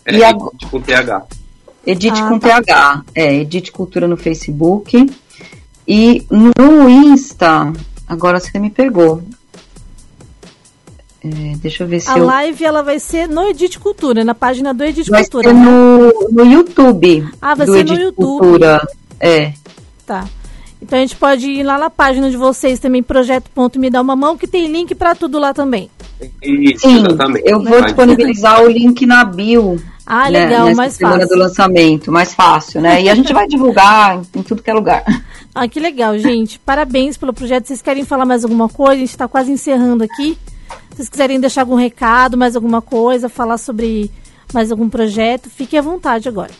É, 0.04 0.16
e 0.16 0.24
a... 0.24 0.34
com 0.34 0.80
TH. 0.80 1.26
Edite 1.86 2.20
ah, 2.20 2.28
com 2.28 2.38
tá. 2.38 2.62
TH. 2.62 3.04
É, 3.14 3.34
Edite 3.36 3.72
Cultura 3.72 4.08
no 4.08 4.16
Facebook. 4.16 5.10
E 5.86 6.26
no 6.30 6.88
Insta, 6.88 7.72
agora 8.06 8.38
você 8.38 8.58
me 8.58 8.70
pegou. 8.70 9.22
É, 11.22 11.56
deixa 11.56 11.84
eu 11.84 11.88
ver 11.88 12.00
se 12.00 12.10
a 12.10 12.16
eu... 12.16 12.24
live 12.24 12.64
ela 12.64 12.82
vai 12.82 12.98
ser 12.98 13.28
no 13.28 13.46
Edite 13.46 13.78
Cultura, 13.78 14.24
na 14.24 14.34
página 14.34 14.72
do 14.72 14.82
Edite 14.82 15.10
vai 15.10 15.22
Cultura. 15.22 15.50
Ser 15.50 15.54
né? 15.54 15.64
no, 15.64 16.28
no 16.30 16.44
YouTube. 16.44 17.28
Ah, 17.40 17.54
vai 17.54 17.66
ser 17.66 17.84
no 17.84 17.94
YouTube. 17.94 18.14
Cultura. 18.14 18.88
É. 19.18 19.52
Tá. 20.06 20.26
Então 20.80 20.98
a 20.98 21.02
gente 21.02 21.16
pode 21.16 21.46
ir 21.46 21.62
lá 21.62 21.76
na 21.76 21.90
página 21.90 22.30
de 22.30 22.36
vocês 22.36 22.78
também, 22.78 23.02
projeto. 23.02 23.50
Me 23.76 23.90
Dá 23.90 24.00
Uma 24.00 24.16
Mão, 24.16 24.36
que 24.36 24.46
tem 24.46 24.66
link 24.66 24.94
para 24.94 25.14
tudo 25.14 25.38
lá 25.38 25.52
também. 25.52 25.90
Isso, 26.42 26.88
Sim, 26.88 27.00
exatamente. 27.00 27.42
Eu 27.46 27.62
vou 27.62 27.82
disponibilizar 27.82 28.62
o 28.62 28.68
link 28.68 29.04
na 29.04 29.22
bio. 29.24 29.80
Ah, 30.06 30.30
né, 30.30 30.46
legal, 30.46 30.64
nessa 30.64 30.76
mais 30.76 30.92
semana 30.94 31.20
fácil. 31.20 31.36
do 31.36 31.42
lançamento, 31.42 32.10
mais 32.10 32.34
fácil, 32.34 32.80
né? 32.80 33.02
E 33.02 33.08
a 33.08 33.14
gente 33.14 33.32
vai 33.32 33.46
divulgar 33.48 34.16
em, 34.16 34.40
em 34.40 34.42
tudo 34.42 34.62
que 34.62 34.70
é 34.70 34.74
lugar. 34.74 35.04
Ah, 35.54 35.68
que 35.68 35.78
legal, 35.78 36.18
gente. 36.18 36.58
Parabéns 36.58 37.16
pelo 37.16 37.32
projeto. 37.32 37.66
Vocês 37.66 37.82
querem 37.82 38.04
falar 38.04 38.24
mais 38.24 38.42
alguma 38.42 38.68
coisa? 38.68 38.94
A 38.94 38.96
gente 38.96 39.10
está 39.10 39.28
quase 39.28 39.52
encerrando 39.52 40.02
aqui. 40.02 40.36
Se 40.90 40.96
vocês 40.96 41.08
quiserem 41.08 41.40
deixar 41.40 41.62
algum 41.62 41.76
recado, 41.76 42.36
mais 42.36 42.56
alguma 42.56 42.82
coisa, 42.82 43.28
falar 43.28 43.58
sobre 43.58 44.10
mais 44.52 44.70
algum 44.70 44.88
projeto, 44.88 45.48
fique 45.48 45.76
à 45.76 45.82
vontade 45.82 46.28
agora. 46.28 46.50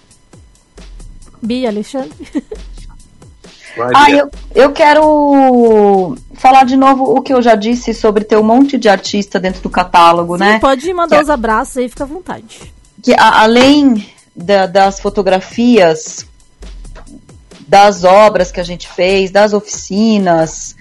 Bia, 1.43 1.69
Alexandre. 1.69 2.13
Ah, 3.95 4.11
eu, 4.11 4.31
eu 4.55 4.73
quero 4.73 6.17
falar 6.35 6.65
de 6.65 6.77
novo 6.77 7.05
o 7.05 7.23
que 7.23 7.33
eu 7.33 7.41
já 7.41 7.55
disse 7.55 7.95
sobre 7.95 8.25
ter 8.25 8.37
um 8.37 8.43
monte 8.43 8.77
de 8.77 8.89
artista 8.89 9.39
dentro 9.39 9.63
do 9.63 9.71
catálogo, 9.71 10.37
Sim, 10.37 10.45
né? 10.45 10.59
Pode 10.59 10.93
mandar 10.93 11.17
que, 11.19 11.23
os 11.23 11.31
abraços 11.31 11.77
aí, 11.77 11.89
fica 11.89 12.05
à 12.05 12.07
vontade. 12.07 12.73
Que 13.03 13.15
a, 13.15 13.43
além 13.43 14.07
da, 14.35 14.67
das 14.67 14.99
fotografias, 14.99 16.27
das 17.67 18.03
obras 18.03 18.51
que 18.51 18.61
a 18.61 18.65
gente 18.65 18.89
fez, 18.89 19.31
das 19.31 19.53
oficinas, 19.53 20.75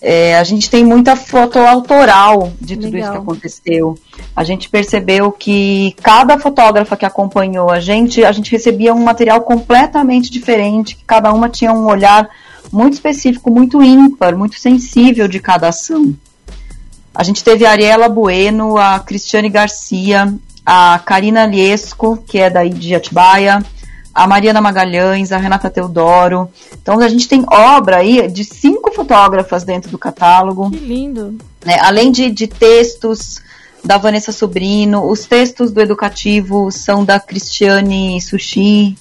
é, 0.00 0.38
a 0.38 0.44
gente 0.44 0.70
tem 0.70 0.84
muita 0.84 1.16
foto 1.16 1.58
autoral 1.58 2.52
de 2.60 2.76
tudo 2.76 2.92
Legal. 2.92 3.00
isso 3.00 3.12
que 3.12 3.18
aconteceu. 3.18 3.98
A 4.34 4.44
gente 4.44 4.68
percebeu 4.68 5.32
que 5.32 5.94
cada 6.02 6.38
fotógrafa 6.38 6.96
que 6.96 7.06
acompanhou 7.06 7.70
a 7.70 7.80
gente, 7.80 8.24
a 8.24 8.32
gente 8.32 8.50
recebia 8.50 8.94
um 8.94 9.02
material 9.02 9.40
completamente 9.40 10.30
diferente, 10.30 10.96
que 10.96 11.04
cada 11.04 11.32
uma 11.32 11.48
tinha 11.48 11.72
um 11.72 11.86
olhar 11.86 12.28
muito 12.70 12.94
específico, 12.94 13.50
muito 13.50 13.82
ímpar, 13.82 14.36
muito 14.36 14.58
sensível 14.58 15.26
de 15.26 15.40
cada 15.40 15.68
ação. 15.68 16.14
A 17.14 17.22
gente 17.22 17.42
teve 17.42 17.64
a 17.64 17.70
Ariela 17.70 18.08
Bueno, 18.08 18.76
a 18.76 19.00
Cristiane 19.00 19.48
Garcia, 19.48 20.34
a 20.64 21.00
Karina 21.04 21.46
Liesco, 21.46 22.18
que 22.18 22.38
é 22.38 22.50
daí 22.50 22.68
de 22.68 22.94
Atibaia, 22.94 23.64
a 24.16 24.26
Mariana 24.26 24.62
Magalhães, 24.62 25.30
a 25.30 25.36
Renata 25.36 25.68
Teodoro. 25.68 26.48
Então 26.80 26.98
a 27.00 27.08
gente 27.08 27.28
tem 27.28 27.44
obra 27.46 27.98
aí 27.98 28.26
de 28.28 28.44
cinco 28.44 28.90
fotógrafas 28.90 29.62
dentro 29.62 29.90
do 29.90 29.98
catálogo. 29.98 30.70
Que 30.70 30.78
lindo! 30.78 31.36
Né? 31.62 31.78
Além 31.82 32.10
de, 32.10 32.30
de 32.30 32.46
textos 32.46 33.42
da 33.84 33.98
Vanessa 33.98 34.32
Sobrino, 34.32 35.06
os 35.06 35.26
textos 35.26 35.70
do 35.70 35.82
educativo 35.82 36.72
são 36.72 37.04
da 37.04 37.20
Cristiane 37.20 38.18
Sushi, 38.22 38.96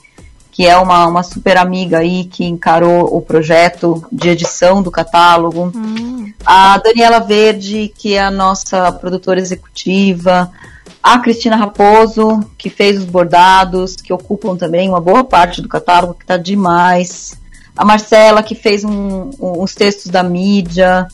que 0.52 0.68
é 0.68 0.76
uma, 0.76 1.08
uma 1.08 1.24
super 1.24 1.56
amiga 1.56 2.00
aí 2.00 2.26
que 2.26 2.44
encarou 2.44 3.16
o 3.16 3.22
projeto 3.22 4.06
de 4.12 4.28
edição 4.28 4.84
do 4.84 4.92
catálogo. 4.92 5.72
Hum. 5.74 6.34
a 6.46 6.78
Daniela 6.78 7.22
Verde, 7.22 7.90
que 7.98 8.16
é 8.16 8.22
a 8.22 8.30
nossa 8.30 8.92
produtora 8.92 9.40
executiva, 9.40 10.52
a 11.06 11.20
Cristina 11.20 11.56
Raposo, 11.56 12.40
que 12.58 12.68
fez 12.68 12.98
os 12.98 13.06
bordados, 13.06 13.96
que 13.96 14.12
ocupam 14.12 14.56
também 14.56 14.90
uma 14.90 15.00
boa 15.00 15.24
parte 15.24 15.62
do 15.62 15.70
catálogo, 15.70 16.16
que 16.16 16.24
está 16.24 16.36
demais. 16.36 17.40
A 17.78 17.86
Marcela, 17.86 18.42
que 18.42 18.56
fez 18.56 18.84
um, 18.84 19.30
um, 19.40 19.62
os 19.62 19.76
textos 19.76 20.10
da 20.10 20.24
mídia. 20.24 21.08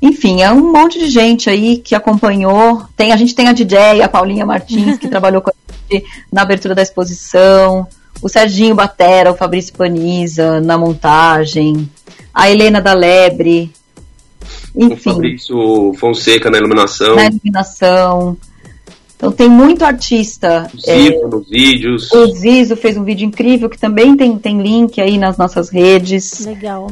Enfim, 0.00 0.40
é 0.40 0.50
um 0.50 0.72
monte 0.72 0.98
de 0.98 1.10
gente 1.10 1.50
aí 1.50 1.76
que 1.76 1.94
acompanhou. 1.94 2.86
Tem, 2.96 3.12
a 3.12 3.18
gente 3.18 3.34
tem 3.34 3.48
a 3.48 3.52
DJ, 3.52 4.00
a 4.00 4.08
Paulinha 4.08 4.46
Martins, 4.46 4.96
que 4.96 5.08
trabalhou 5.12 5.42
com 5.42 5.50
a 5.50 5.54
gente 5.92 6.06
na 6.32 6.40
abertura 6.40 6.74
da 6.74 6.80
exposição. 6.80 7.86
O 8.22 8.30
Serginho 8.30 8.74
Batera, 8.74 9.30
o 9.30 9.36
Fabrício 9.36 9.74
Paniza 9.74 10.58
na 10.62 10.78
montagem. 10.78 11.86
A 12.32 12.48
Helena 12.48 12.80
da 12.80 12.94
Lebre, 12.94 13.70
enfim. 14.74 15.10
O 15.10 15.14
Fabrício 15.14 15.94
Fonseca 15.98 16.50
na 16.50 16.56
iluminação. 16.56 17.14
Na 17.14 17.26
iluminação. 17.26 18.38
Então 19.16 19.32
tem 19.32 19.48
muito 19.48 19.84
artista. 19.84 20.70
O 20.74 20.78
Zizo 20.78 20.90
é, 20.90 21.26
nos 21.26 21.48
vídeos. 21.48 22.12
O 22.12 22.26
Zizo 22.34 22.76
fez 22.76 22.96
um 22.96 23.04
vídeo 23.04 23.26
incrível 23.26 23.68
que 23.68 23.78
também 23.78 24.16
tem, 24.16 24.36
tem 24.38 24.60
link 24.60 25.00
aí 25.00 25.16
nas 25.16 25.38
nossas 25.38 25.70
redes. 25.70 26.44
Legal. 26.44 26.90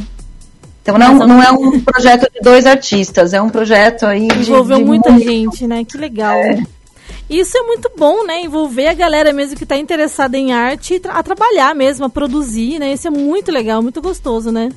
Então 0.82 0.98
não, 0.98 1.14
não 1.26 1.42
é 1.42 1.50
um 1.50 1.80
projeto 1.80 2.30
de 2.32 2.40
dois 2.40 2.66
artistas, 2.66 3.32
é 3.32 3.40
um 3.40 3.48
projeto 3.48 4.04
aí. 4.04 4.28
Envolveu 4.28 4.76
de, 4.76 4.82
de 4.82 4.88
muita 4.88 5.10
muito... 5.10 5.24
gente, 5.24 5.66
né? 5.66 5.84
Que 5.84 5.96
legal. 5.96 6.36
É. 6.36 6.62
Isso 7.28 7.56
é 7.56 7.62
muito 7.62 7.90
bom, 7.96 8.24
né? 8.24 8.42
Envolver 8.42 8.88
a 8.88 8.94
galera 8.94 9.32
mesmo 9.32 9.56
que 9.56 9.64
está 9.64 9.76
interessada 9.76 10.36
em 10.36 10.52
arte 10.52 11.00
a 11.08 11.22
trabalhar 11.22 11.74
mesmo, 11.74 12.04
a 12.04 12.10
produzir, 12.10 12.78
né? 12.78 12.92
Isso 12.92 13.08
é 13.08 13.10
muito 13.10 13.50
legal, 13.50 13.82
muito 13.82 14.00
gostoso, 14.02 14.50
né? 14.50 14.70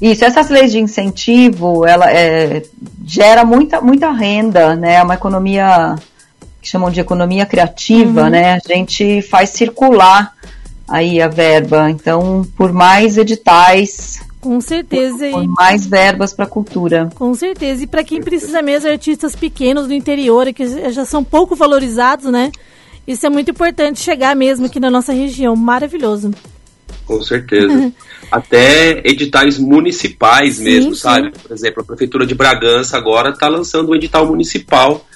Isso, 0.00 0.24
essas 0.24 0.50
leis 0.50 0.72
de 0.72 0.78
incentivo, 0.78 1.86
ela 1.86 2.10
é, 2.10 2.62
gera 3.04 3.44
muita, 3.44 3.80
muita 3.80 4.10
renda, 4.10 4.76
né? 4.76 4.96
É 4.96 5.02
uma 5.02 5.14
economia 5.14 5.96
que 6.60 6.68
chamam 6.68 6.90
de 6.90 7.00
economia 7.00 7.46
criativa, 7.46 8.24
uhum. 8.24 8.30
né? 8.30 8.54
A 8.54 8.74
gente 8.74 9.22
faz 9.22 9.50
circular 9.50 10.34
aí 10.86 11.20
a 11.20 11.28
verba. 11.28 11.90
Então, 11.90 12.46
por 12.56 12.72
mais 12.72 13.16
editais, 13.16 14.20
com 14.46 14.60
certeza. 14.60 15.28
Com 15.30 15.44
mais 15.44 15.86
verbas 15.86 16.32
para 16.32 16.44
a 16.44 16.48
cultura. 16.48 17.10
Com 17.16 17.34
certeza. 17.34 17.82
E 17.82 17.86
para 17.86 18.04
quem 18.04 18.22
precisa 18.22 18.62
mesmo, 18.62 18.88
artistas 18.88 19.34
pequenos 19.34 19.88
do 19.88 19.92
interior, 19.92 20.52
que 20.52 20.92
já 20.92 21.04
são 21.04 21.24
pouco 21.24 21.56
valorizados, 21.56 22.30
né? 22.30 22.52
Isso 23.06 23.26
é 23.26 23.30
muito 23.30 23.50
importante 23.50 23.98
chegar 23.98 24.36
mesmo 24.36 24.66
aqui 24.66 24.78
na 24.78 24.90
nossa 24.90 25.12
região. 25.12 25.56
Maravilhoso. 25.56 26.30
Com 27.04 27.22
certeza. 27.22 27.92
Até 28.30 29.02
editais 29.04 29.58
municipais 29.58 30.58
mesmo, 30.58 30.94
sim, 30.94 31.00
sabe? 31.00 31.30
Por 31.30 31.52
exemplo, 31.52 31.82
a 31.82 31.84
Prefeitura 31.84 32.26
de 32.26 32.34
Bragança 32.34 32.96
agora 32.96 33.30
está 33.30 33.46
lançando 33.48 33.90
um 33.90 33.94
edital 33.94 34.26
municipal 34.26 35.06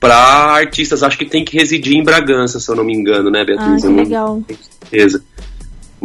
para 0.00 0.16
artistas. 0.16 1.02
Acho 1.02 1.16
que 1.16 1.26
tem 1.26 1.44
que 1.44 1.56
residir 1.56 1.94
em 1.94 2.02
Bragança, 2.02 2.58
se 2.58 2.68
eu 2.68 2.74
não 2.74 2.84
me 2.84 2.94
engano, 2.94 3.30
né, 3.30 3.44
Beatriz? 3.44 3.84
Ah, 3.84 3.88
que 3.88 3.94
legal. 3.94 4.42
Tenho 4.46 4.58
certeza. 4.80 5.22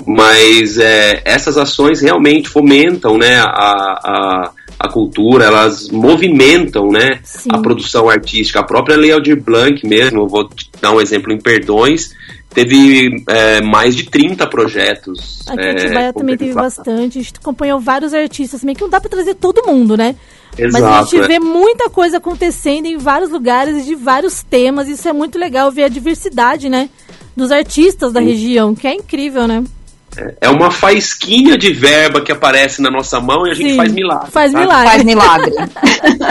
Mas 0.05 0.77
é, 0.77 1.21
essas 1.23 1.57
ações 1.57 2.01
realmente 2.01 2.49
fomentam 2.49 3.17
né, 3.17 3.39
a, 3.39 3.47
a, 3.47 4.51
a 4.77 4.87
cultura, 4.89 5.45
elas 5.45 5.89
movimentam 5.89 6.89
né, 6.89 7.21
a 7.49 7.57
produção 7.59 8.09
artística. 8.09 8.59
A 8.59 8.63
própria 8.63 8.97
Lei 8.97 9.13
Aldir 9.13 9.41
Blanc 9.41 9.87
mesmo, 9.87 10.21
eu 10.21 10.27
vou 10.27 10.49
dar 10.81 10.91
um 10.91 10.99
exemplo 10.99 11.31
em 11.31 11.39
Perdões, 11.39 12.13
teve 12.55 13.23
é, 13.27 13.61
mais 13.61 13.95
de 13.95 14.05
30 14.05 14.47
projetos. 14.47 15.41
Aqui 15.45 15.61
em 15.61 15.71
Atibaia 15.71 16.07
é, 16.07 16.13
também 16.13 16.37
teve 16.37 16.53
bastante. 16.53 17.19
A 17.19 17.21
gente 17.21 17.33
acompanhou 17.39 17.79
vários 17.81 18.13
artistas 18.13 18.61
também, 18.61 18.73
que 18.73 18.81
não 18.81 18.89
dá 18.89 19.01
para 19.01 19.09
trazer 19.09 19.35
todo 19.35 19.67
mundo, 19.67 19.97
né? 19.97 20.15
Exato, 20.57 20.83
Mas 20.83 20.83
a 20.83 21.01
gente 21.03 21.23
é. 21.25 21.27
vê 21.27 21.39
muita 21.39 21.89
coisa 21.89 22.17
acontecendo 22.17 22.85
em 22.85 22.97
vários 22.97 23.29
lugares 23.29 23.83
e 23.83 23.85
de 23.85 23.93
vários 23.93 24.41
temas. 24.41 24.87
Isso 24.87 25.07
é 25.07 25.11
muito 25.11 25.37
legal 25.37 25.69
ver 25.69 25.83
a 25.83 25.89
diversidade, 25.89 26.69
né? 26.69 26.89
Dos 27.35 27.51
artistas 27.51 28.13
da 28.13 28.21
Sim. 28.21 28.27
região, 28.27 28.73
que 28.73 28.87
é 28.87 28.93
incrível, 28.93 29.45
né? 29.45 29.61
É, 30.17 30.35
é 30.41 30.49
uma 30.49 30.71
faísquinha 30.71 31.57
de 31.57 31.73
verba 31.73 32.21
que 32.21 32.31
aparece 32.31 32.81
na 32.81 32.89
nossa 32.89 33.19
mão 33.19 33.45
e 33.45 33.51
a 33.51 33.53
gente 33.53 33.71
Sim, 33.71 33.75
faz 33.75 33.91
milagre. 33.91 34.31
Faz 34.31 34.51
tá? 34.53 34.59
milagre. 34.61 34.89
Faz 34.89 35.03
milagre. 35.03 35.53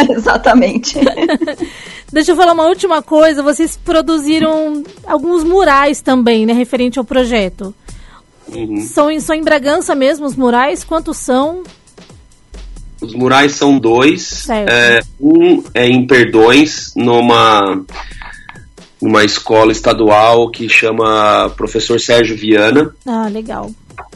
Exatamente. 0.17 0.99
Deixa 2.15 2.31
eu 2.31 2.37
falar 2.37 2.53
uma 2.53 2.69
última 2.69 3.03
coisa. 3.03 3.43
Vocês 3.43 3.77
produziram 3.77 4.85
alguns 5.05 5.43
murais 5.43 6.01
também, 6.01 6.47
né? 6.47 6.53
Referente 6.53 6.97
ao 6.97 7.05
projeto. 7.05 7.75
Uhum. 8.47 8.81
São, 8.83 9.21
são 9.21 9.35
em 9.35 9.43
Bragança 9.43 9.97
mesmo 9.97 10.25
os 10.25 10.37
murais? 10.37 10.85
Quantos 10.85 11.17
são? 11.17 11.65
Os 13.01 13.13
murais 13.15 13.55
são 13.55 13.81
dois. 13.81 14.49
É, 14.49 15.01
um 15.21 15.65
é 15.75 15.89
em 15.89 16.07
Perdões, 16.07 16.93
numa, 16.95 17.85
numa 19.03 19.25
escola 19.25 19.73
estadual 19.73 20.53
que 20.53 20.69
chama 20.69 21.51
Professor 21.57 21.99
Sérgio 21.99 22.37
Viana. 22.37 22.95
Ah, 23.05 23.27
legal. 23.27 23.73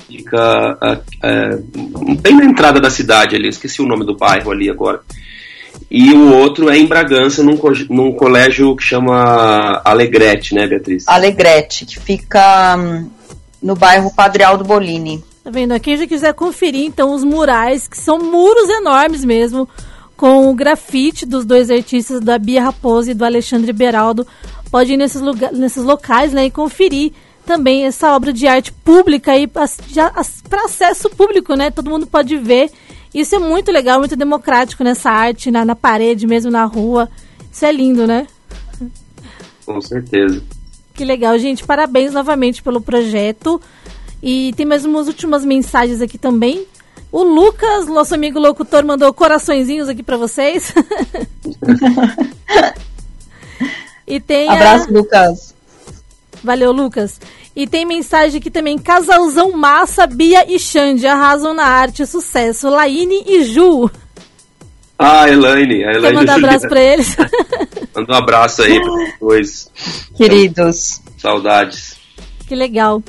Fica 0.06 0.78
é, 0.80 1.00
é, 1.24 1.58
bem 2.20 2.36
na 2.36 2.44
entrada 2.44 2.80
da 2.80 2.90
cidade 2.90 3.34
ali, 3.34 3.48
esqueci 3.48 3.82
o 3.82 3.88
nome 3.88 4.06
do 4.06 4.16
bairro 4.16 4.52
ali 4.52 4.70
agora 4.70 5.02
e 5.90 6.12
o 6.12 6.34
outro 6.34 6.68
é 6.68 6.76
em 6.76 6.86
Bragança, 6.86 7.42
num, 7.42 7.58
num 7.88 8.12
colégio 8.12 8.76
que 8.76 8.82
chama 8.82 9.80
Alegrete, 9.84 10.54
né, 10.54 10.66
Beatriz? 10.66 11.04
Alegrete, 11.06 11.86
que 11.86 11.98
fica 11.98 12.76
hum, 12.76 13.08
no 13.62 13.74
bairro 13.74 14.14
Padre 14.14 14.42
Aldo 14.42 14.64
Bolini. 14.64 15.24
Tá 15.42 15.50
vendo? 15.50 15.78
Quem 15.80 15.96
já 15.96 16.06
quiser 16.06 16.34
conferir, 16.34 16.84
então, 16.84 17.14
os 17.14 17.24
murais, 17.24 17.88
que 17.88 17.96
são 17.96 18.18
muros 18.18 18.68
enormes 18.68 19.24
mesmo, 19.24 19.68
com 20.14 20.50
o 20.50 20.54
grafite 20.54 21.24
dos 21.24 21.46
dois 21.46 21.70
artistas, 21.70 22.20
da 22.20 22.38
Bia 22.38 22.62
Raposo 22.62 23.10
e 23.10 23.14
do 23.14 23.24
Alexandre 23.24 23.72
Beraldo, 23.72 24.26
pode 24.70 24.92
ir 24.92 24.96
nesses, 24.96 25.22
lugar, 25.22 25.52
nesses 25.52 25.82
locais 25.82 26.32
né, 26.32 26.44
e 26.44 26.50
conferir 26.50 27.12
também 27.46 27.86
essa 27.86 28.14
obra 28.14 28.30
de 28.30 28.46
arte 28.46 28.70
pública 28.70 29.32
aí 29.32 29.46
para 29.46 29.64
acesso 30.64 31.08
público, 31.08 31.54
né? 31.54 31.70
Todo 31.70 31.88
mundo 31.88 32.06
pode 32.06 32.36
ver 32.36 32.70
isso 33.20 33.34
é 33.34 33.38
muito 33.38 33.70
legal, 33.70 33.98
muito 33.98 34.16
democrático 34.16 34.84
nessa 34.84 35.10
arte, 35.10 35.50
na, 35.50 35.64
na 35.64 35.74
parede, 35.74 36.26
mesmo 36.26 36.50
na 36.50 36.64
rua. 36.64 37.08
Isso 37.50 37.64
é 37.64 37.72
lindo, 37.72 38.06
né? 38.06 38.26
Com 39.64 39.80
certeza. 39.80 40.42
Que 40.94 41.04
legal, 41.04 41.38
gente. 41.38 41.64
Parabéns 41.64 42.12
novamente 42.12 42.62
pelo 42.62 42.80
projeto. 42.80 43.60
E 44.22 44.52
tem 44.56 44.66
mais 44.66 44.84
umas 44.84 45.06
últimas 45.06 45.44
mensagens 45.44 46.00
aqui 46.00 46.18
também. 46.18 46.66
O 47.10 47.22
Lucas, 47.22 47.86
nosso 47.86 48.14
amigo 48.14 48.38
locutor, 48.38 48.84
mandou 48.84 49.12
coraçõezinhos 49.12 49.88
aqui 49.88 50.02
para 50.02 50.16
vocês. 50.16 50.74
e 54.06 54.20
tem 54.20 54.48
Abraço, 54.48 54.88
a... 54.88 54.92
Lucas. 54.92 55.54
Valeu, 56.42 56.72
Lucas. 56.72 57.20
E 57.58 57.66
tem 57.66 57.84
mensagem 57.84 58.38
aqui 58.38 58.52
também: 58.52 58.78
casalzão 58.78 59.50
massa, 59.50 60.06
Bia 60.06 60.46
e 60.48 60.60
Xande 60.60 61.08
arrasam 61.08 61.52
na 61.52 61.64
arte, 61.64 62.06
sucesso. 62.06 62.70
Laine 62.70 63.24
e 63.26 63.42
Ju. 63.42 63.90
Ah, 64.96 65.28
Elaine. 65.28 65.82
A 65.84 65.90
Elaine 65.90 66.02
Quer 66.02 66.14
mandar 66.14 66.34
um 66.34 66.36
abraço 66.36 66.68
pra 66.68 66.80
eles? 66.80 67.16
Manda 67.92 68.12
um 68.12 68.16
abraço 68.16 68.62
aí 68.62 68.80
para 68.80 68.92
os 68.92 69.10
dois. 69.20 69.70
Queridos. 70.16 71.02
Saudades. 71.16 71.96
Que 72.46 72.54
legal. 72.54 73.02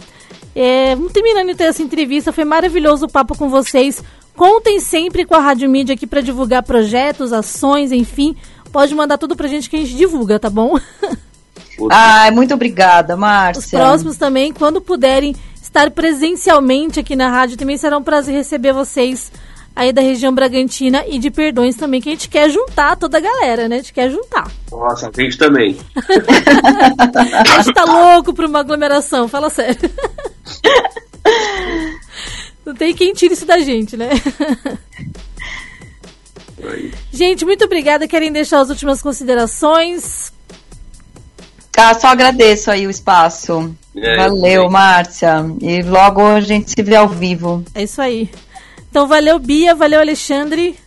É, 0.56 0.96
terminando 1.14 1.52
então 1.52 1.68
essa 1.68 1.84
entrevista, 1.84 2.34
foi 2.34 2.44
maravilhoso 2.44 3.06
o 3.06 3.12
papo 3.12 3.38
com 3.38 3.50
vocês. 3.50 4.04
Contem 4.36 4.80
sempre 4.80 5.26
com 5.26 5.36
a 5.36 5.40
Rádio 5.40 5.70
Mídia 5.70 5.94
aqui 5.94 6.08
para 6.08 6.22
divulgar 6.22 6.64
projetos, 6.64 7.32
ações, 7.32 7.92
enfim. 7.92 8.36
Pode 8.72 8.96
mandar 8.96 9.20
tudo 9.20 9.36
pra 9.36 9.48
gente 9.48 9.70
que 9.70 9.76
a 9.76 9.80
gente 9.80 9.96
divulga, 9.96 10.40
tá 10.40 10.50
bom? 10.50 10.76
Ai, 11.92 12.32
muito 12.32 12.54
obrigada, 12.54 13.16
Márcia. 13.16 13.62
Os 13.62 13.72
próximos 13.72 14.18
também, 14.18 14.52
quando 14.52 14.82
puderem 14.82 15.36
estar 15.62 15.92
presencialmente 15.92 17.00
aqui 17.00 17.16
na 17.16 17.30
rádio, 17.30 17.58
também 17.58 17.78
será 17.78 17.98
um 17.98 18.04
prazer 18.04 18.34
receber 18.34 18.74
vocês 18.74 19.32
aí 19.76 19.94
da 19.94 20.02
região 20.02 20.34
Bragantina 20.34 21.06
e 21.08 21.18
de 21.18 21.32
Perdões 21.32 21.76
também, 21.76 22.02
que 22.02 22.10
a 22.10 22.12
gente 22.12 22.28
quer 22.28 22.50
juntar 22.50 22.98
toda 22.98 23.18
a 23.18 23.22
galera, 23.22 23.70
né? 23.70 23.76
A 23.76 23.80
gente 23.80 23.94
quer 23.94 24.10
juntar. 24.10 24.52
Nossa, 24.72 25.10
a 25.10 25.22
gente 25.22 25.38
também. 25.38 25.78
a 25.96 27.62
gente 27.62 27.74
tá 27.74 27.86
louco 27.86 28.34
por 28.34 28.46
uma 28.46 28.60
aglomeração, 28.60 29.28
fala 29.28 29.50
sério. 29.50 29.80
Não 32.66 32.76
tem 32.76 32.94
quem 32.94 33.14
tire 33.14 33.34
isso 33.34 33.46
da 33.46 33.60
gente, 33.60 33.96
né? 33.96 34.10
Gente, 37.12 37.46
muito 37.46 37.64
obrigada. 37.64 38.08
Querem 38.08 38.32
deixar 38.32 38.60
as 38.60 38.70
últimas 38.70 39.02
considerações? 39.02 40.32
Ah, 41.80 41.94
só 41.94 42.08
agradeço 42.08 42.70
aí 42.70 42.86
o 42.86 42.90
espaço. 42.90 43.74
É, 43.96 44.18
valeu, 44.18 44.70
Márcia. 44.70 45.46
E 45.62 45.82
logo 45.82 46.22
a 46.22 46.42
gente 46.42 46.72
se 46.72 46.84
vê 46.84 46.96
ao 46.96 47.08
vivo. 47.08 47.64
É 47.74 47.84
isso 47.84 48.02
aí. 48.02 48.30
Então 48.90 49.08
valeu, 49.08 49.40
Bia, 49.40 49.74
valeu, 49.74 50.02
Alexandre. 50.02 50.78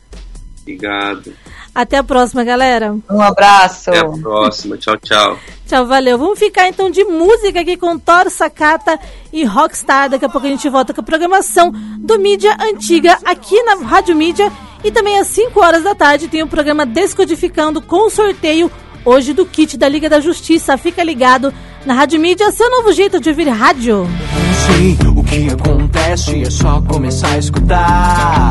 Obrigado. 0.61 1.33
Até 1.75 1.97
a 1.97 2.05
próxima, 2.05 2.45
galera. 2.45 2.95
Um 3.11 3.23
abraço. 3.23 3.89
Até 3.89 4.01
a 4.01 4.05
próxima. 4.05 4.77
Tchau, 4.77 4.99
tchau. 4.99 5.39
Tchau, 5.67 5.87
valeu. 5.87 6.19
Vamos 6.19 6.39
ficar 6.39 6.69
então 6.69 6.91
de 6.91 7.03
música 7.05 7.61
aqui 7.61 7.79
com 7.79 7.99
Thor 7.99 8.29
Sakata 8.29 9.01
e 9.33 9.45
Rockstar. 9.45 10.11
Daqui 10.11 10.27
a 10.27 10.29
pouco 10.29 10.47
a 10.47 10.51
gente 10.51 10.69
volta 10.69 10.93
com 10.93 11.01
a 11.01 11.05
programação 11.05 11.73
do 11.99 12.19
Mídia 12.19 12.55
Antiga 12.61 13.19
aqui 13.25 13.63
na 13.63 13.77
Rádio 13.77 14.15
Mídia 14.15 14.53
E 14.85 14.91
também 14.91 15.19
às 15.19 15.29
5 15.29 15.59
horas 15.59 15.83
da 15.83 15.95
tarde 15.95 16.29
tem 16.29 16.43
o 16.43 16.47
programa 16.47 16.85
Descodificando 16.85 17.81
com 17.81 18.11
sorteio 18.11 18.71
hoje 19.05 19.33
do 19.33 19.47
kit 19.47 19.77
da 19.77 19.89
Liga 19.89 20.09
da 20.09 20.21
Justiça. 20.21 20.77
Fica 20.77 21.03
ligado 21.03 21.53
na 21.85 21.95
Rádio 21.95 22.21
Mídia, 22.21 22.51
seu 22.53 22.71
novo 22.71 22.93
jeito 22.93 23.21
de 23.21 23.31
ouvir 23.31 23.49
rádio. 23.49 24.07
Sim, 24.53 24.97
o 25.17 25.25
que 25.25 25.49
acontece 25.51 26.43
é 26.43 26.51
só 26.51 26.81
começar 26.83 27.29
a 27.29 27.39
escutar. 27.39 28.51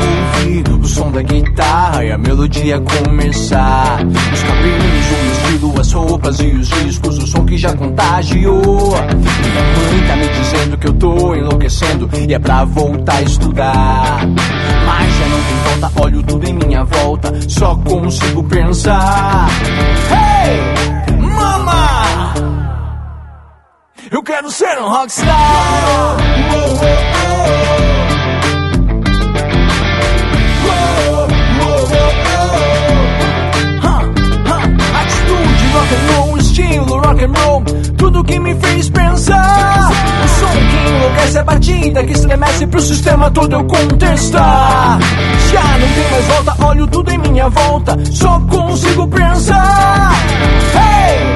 Ouvir 0.00 0.68
o 0.68 0.84
som 0.86 1.10
da 1.10 1.22
guitarra 1.22 2.04
e 2.04 2.12
a 2.12 2.18
melodia 2.18 2.80
começar. 2.80 3.98
Os 4.32 4.42
cabelos, 4.42 5.06
o 5.10 5.28
vestido, 5.28 5.80
as 5.80 5.92
roupas 5.92 6.40
e 6.40 6.46
os 6.46 6.68
discos, 6.68 7.18
o 7.18 7.26
som 7.26 7.44
que 7.44 7.56
já 7.56 7.74
contagiou. 7.74 8.90
Minha 8.90 9.62
mãe 9.62 10.06
tá 10.08 10.16
me 10.16 10.28
dizendo 10.28 10.78
que 10.78 10.88
eu 10.88 10.92
tô 10.94 11.34
enlouquecendo 11.34 12.10
e 12.28 12.34
é 12.34 12.38
pra 12.38 12.64
voltar 12.64 13.16
a 13.16 13.22
estudar. 13.22 14.26
Mas 14.86 15.14
já 15.14 15.28
não 15.28 15.42
tem 15.42 15.56
volta, 15.80 16.02
olho 16.02 16.22
tudo 16.22 16.48
em 16.48 16.52
minha 16.52 16.84
volta, 16.84 17.32
só 17.48 17.74
consigo 17.76 18.42
pensar. 18.44 19.48
Hey, 20.10 21.18
mama! 21.18 22.65
Eu 24.10 24.22
quero 24.22 24.50
ser 24.50 24.78
um 24.78 24.88
rockstar. 24.88 26.16
Atitude, 34.94 35.66
rock 35.72 35.94
and 35.94 36.12
roll, 36.12 36.38
estilo 36.38 36.98
rock 36.98 37.24
and 37.24 37.32
roll, 37.32 37.64
tudo 37.98 38.22
que 38.22 38.38
me 38.38 38.54
fez 38.54 38.88
pensar. 38.90 39.90
O 40.24 40.28
som 40.28 40.52
que 40.52 40.88
enlouquece 40.88 41.38
a 41.38 41.44
batida, 41.44 42.04
que 42.04 42.12
estremece 42.12 42.66
pro 42.68 42.80
sistema 42.80 43.30
todo 43.32 43.52
eu 43.54 43.64
contestar. 43.64 44.98
Já 45.52 45.62
não 45.78 45.88
tem 45.88 46.10
mais 46.10 46.24
volta, 46.26 46.64
olho 46.64 46.86
tudo 46.86 47.10
em 47.10 47.18
minha 47.18 47.48
volta, 47.48 47.96
só 48.12 48.38
consigo 48.48 49.08
pensar. 49.08 50.12
Hey, 50.74 51.35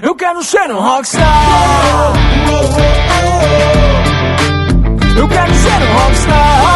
Eu 0.00 0.14
quero 0.14 0.42
ser 0.44 0.70
um 0.70 0.80
rockstar. 0.80 2.12
Eu 5.16 5.28
quero 5.28 5.54
ser 5.54 5.82
um 5.82 5.98
rockstar. 5.98 6.68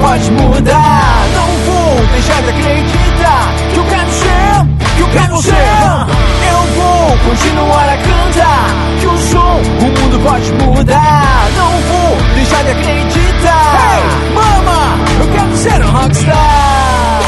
Pode 0.00 0.30
mudar. 0.30 1.26
Não 1.34 1.48
vou 1.66 2.06
deixar 2.12 2.42
de 2.42 2.50
acreditar 2.50 3.54
Que 3.72 3.78
eu 3.78 3.84
quero 3.84 4.10
ser, 4.10 4.96
que 4.96 5.02
eu 5.02 5.08
quero 5.08 5.42
ser. 5.42 5.54
Eu 6.50 6.60
vou 6.76 7.18
continuar 7.28 7.88
a 7.88 7.96
cantar 7.96 8.66
Que 9.00 9.06
o 9.06 9.18
som, 9.18 9.60
o 9.80 10.00
mundo 10.00 10.20
pode 10.24 10.52
mudar. 10.52 11.48
Não 11.56 11.70
vou 11.70 12.16
deixar 12.34 12.64
de 12.64 12.70
acreditar. 12.70 13.74
Hey, 13.74 14.34
mama, 14.34 14.98
eu 15.20 15.28
quero 15.32 15.56
ser 15.56 15.84
um 15.84 15.90
rockstar. 15.90 17.18